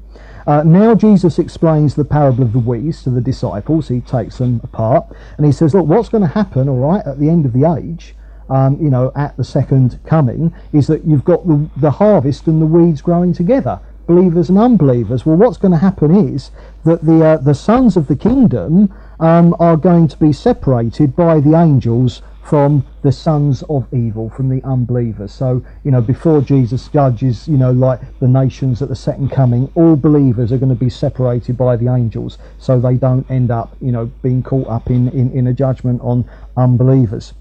[0.48, 3.88] Uh, now Jesus explains the parable of the weeds to the disciples.
[3.88, 5.06] He takes them apart
[5.38, 6.70] and he says, "Look, what's going to happen?
[6.70, 8.16] All right, at the end of the age."
[8.50, 12.60] Um, you know, at the second coming, is that you've got the, the harvest and
[12.60, 13.80] the weeds growing together
[14.10, 15.24] believers and unbelievers.
[15.24, 16.50] Well, what's going to happen is
[16.84, 21.40] that the uh, the sons of the kingdom um, are going to be separated by
[21.40, 25.32] the angels from the sons of evil, from the unbelievers.
[25.32, 29.72] So, you know, before Jesus judges, you know, like the nations at the second coming,
[29.76, 33.78] all believers are going to be separated by the angels so they don't end up,
[33.80, 36.28] you know, being caught up in, in, in a judgment on
[36.58, 37.34] unbelievers.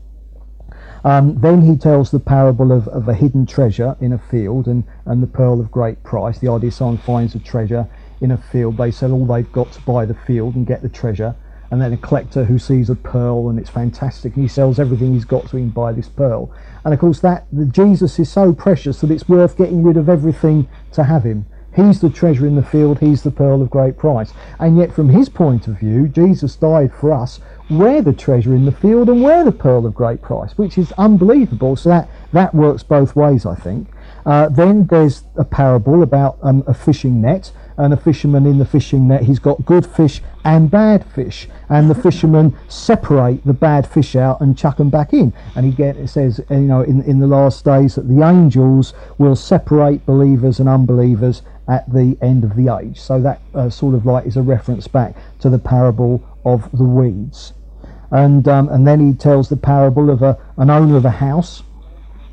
[1.05, 4.85] Um, then he tells the parable of, of a hidden treasure in a field and,
[5.07, 6.39] and the pearl of great price.
[6.39, 7.89] The idea someone finds a treasure
[8.21, 10.89] in a field, they sell all they've got to buy the field and get the
[10.91, 11.35] treasure.
[11.71, 15.13] And then a collector who sees a pearl and it's fantastic and he sells everything
[15.13, 16.51] he's got to him buy this pearl.
[16.85, 20.09] And of course that the Jesus is so precious that it's worth getting rid of
[20.09, 21.47] everything to have him.
[21.77, 24.33] He's the treasure in the field, he's the pearl of great price.
[24.59, 28.65] And yet from his point of view, Jesus died for us where the treasure in
[28.65, 31.77] the field and where the pearl of great price, which is unbelievable.
[31.77, 33.89] So that, that works both ways, I think.
[34.25, 38.67] Uh, then there's a parable about um, a fishing net and a fisherman in the
[38.67, 39.23] fishing net.
[39.23, 44.41] He's got good fish and bad fish, and the fishermen separate the bad fish out
[44.43, 45.33] and chuck them back in.
[45.57, 48.93] And he get it says you know in in the last days that the angels
[49.17, 53.01] will separate believers and unbelievers at the end of the age.
[53.01, 56.85] So that uh, sort of like is a reference back to the parable of the
[56.85, 57.53] weeds
[58.11, 61.63] and um, and then he tells the parable of a, an owner of a house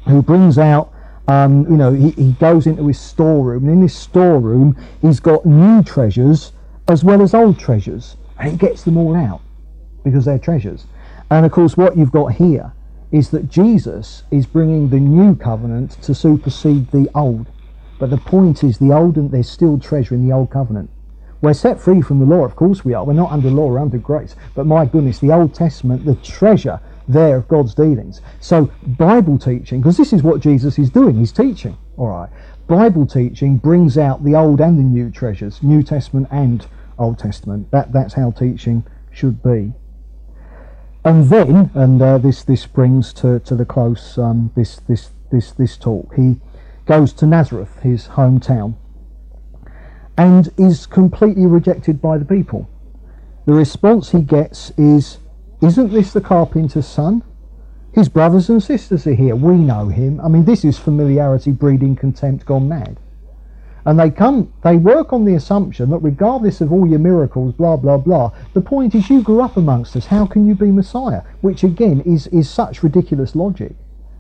[0.07, 0.93] who brings out
[1.27, 5.45] um, you know he, he goes into his storeroom and in his storeroom he's got
[5.45, 6.51] new treasures
[6.87, 9.41] as well as old treasures and he gets them all out
[10.03, 10.85] because they're treasures
[11.31, 12.73] and of course what you've got here
[13.11, 17.47] is that Jesus is bringing the new covenant to supersede the old
[17.97, 20.89] but the point is the old and there's still treasure in the old covenant
[21.41, 23.03] we're set free from the law, of course we are.
[23.03, 24.35] We're not under law, we're under grace.
[24.55, 28.21] But my goodness, the Old Testament, the treasure there of God's dealings.
[28.39, 31.77] So Bible teaching, because this is what Jesus is doing, he's teaching.
[31.97, 32.29] All right.
[32.67, 36.65] Bible teaching brings out the old and the new treasures, New Testament and
[36.97, 37.69] Old Testament.
[37.71, 39.73] That that's how teaching should be.
[41.03, 45.51] And then, and uh, this this brings to, to the close um, this this this
[45.51, 46.15] this talk.
[46.15, 46.37] He
[46.85, 48.75] goes to Nazareth, his hometown,
[50.17, 52.67] and is completely rejected by the people.
[53.45, 55.19] The response he gets is,
[55.65, 57.23] Isn't this the carpenter's son?
[57.91, 59.35] His brothers and sisters are here.
[59.35, 60.21] We know him.
[60.21, 62.99] I mean, this is familiarity breeding contempt gone mad.
[63.83, 67.77] And they come, they work on the assumption that regardless of all your miracles, blah,
[67.77, 70.05] blah, blah, the point is you grew up amongst us.
[70.05, 71.23] How can you be Messiah?
[71.41, 73.75] Which again is, is such ridiculous logic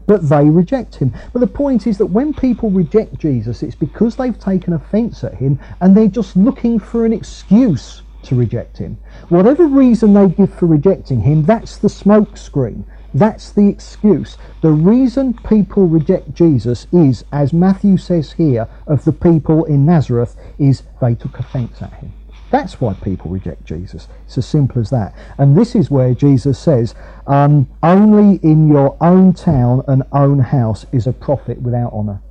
[0.07, 1.11] but they reject him.
[1.33, 5.33] But the point is that when people reject Jesus, it's because they've taken offense at
[5.33, 8.97] him and they're just looking for an excuse to reject him.
[9.29, 12.85] Whatever reason they give for rejecting him, that's the smoke screen.
[13.13, 14.37] That's the excuse.
[14.61, 20.35] The reason people reject Jesus is, as Matthew says here of the people in Nazareth,
[20.59, 22.11] is they took offense at him.
[22.51, 24.07] That's why people reject Jesus.
[24.25, 25.15] It's as simple as that.
[25.37, 26.93] And this is where Jesus says,
[27.27, 32.21] um, only in your own town and own house is a prophet without honour.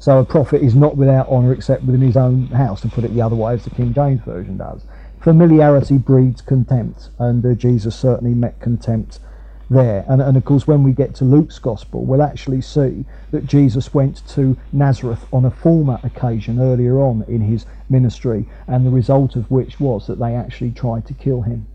[0.00, 3.12] So a prophet is not without honour except within his own house, to put it
[3.12, 4.82] the other way, as the King James Version does.
[5.20, 9.18] Familiarity breeds contempt, and uh, Jesus certainly met contempt
[9.68, 10.06] there.
[10.08, 13.92] And, and of course, when we get to Luke's Gospel, we'll actually see that Jesus
[13.92, 19.36] went to Nazareth on a former occasion earlier on in his ministry, and the result
[19.36, 21.66] of which was that they actually tried to kill him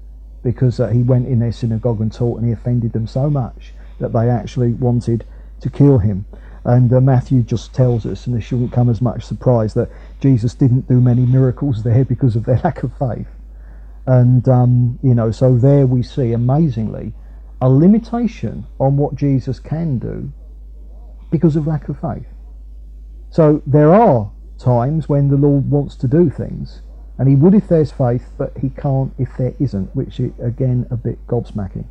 [0.42, 3.74] because uh, he went in their synagogue and taught and he offended them so much
[4.00, 5.26] that they actually wanted
[5.60, 6.26] to kill him.
[6.66, 9.90] And uh, Matthew just tells us, and this shouldn't come as much surprise, that
[10.20, 13.28] Jesus didn't do many miracles there because of their lack of faith.
[14.08, 17.14] And, um, you know, so there we see, amazingly,
[17.62, 20.32] a limitation on what Jesus can do
[21.32, 22.28] because of lack of faith.
[23.30, 26.82] So there are times when the Lord wants to do things,
[27.18, 30.88] and He would if there's faith, but He can't if there isn't, which is again
[30.90, 31.86] a bit gobsmacking.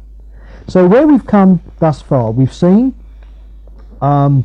[0.68, 2.94] So where we've come thus far, we've seen
[4.00, 4.44] um,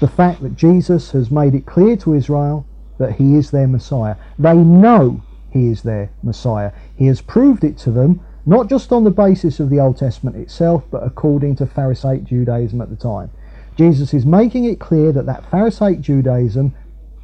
[0.00, 2.66] the fact that Jesus has made it clear to Israel
[2.98, 4.16] that He is their Messiah.
[4.38, 6.72] They know He is their Messiah.
[6.96, 10.36] He has proved it to them not just on the basis of the Old Testament
[10.36, 13.30] itself, but according to Pharisaic Judaism at the time.
[13.76, 16.74] Jesus is making it clear that that Pharisaic Judaism,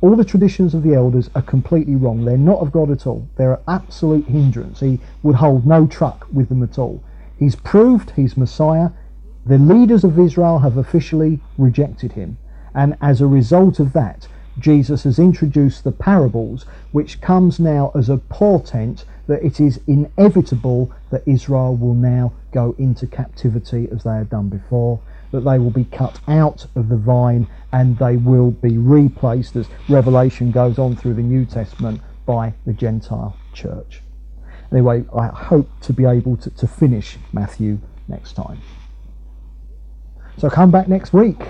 [0.01, 2.25] all the traditions of the elders are completely wrong.
[2.25, 3.29] They're not of God at all.
[3.37, 4.81] They're an absolute hindrance.
[4.81, 7.03] He would hold no truck with them at all.
[7.39, 8.91] He's proved he's Messiah.
[9.45, 12.39] The leaders of Israel have officially rejected him.
[12.77, 14.29] And as a result of that,
[14.59, 20.93] Jesus has introduced the parables, which comes now as a portent that it is inevitable
[21.11, 25.01] that Israel will now go into captivity as they have done before,
[25.33, 29.69] that they will be cut out of the vine and they will be replaced as
[29.89, 34.03] Revelation goes on through the New Testament by the Gentile church.
[34.71, 38.61] Anyway, I hope to be able to, to finish Matthew next time.
[40.39, 41.41] So come back next week.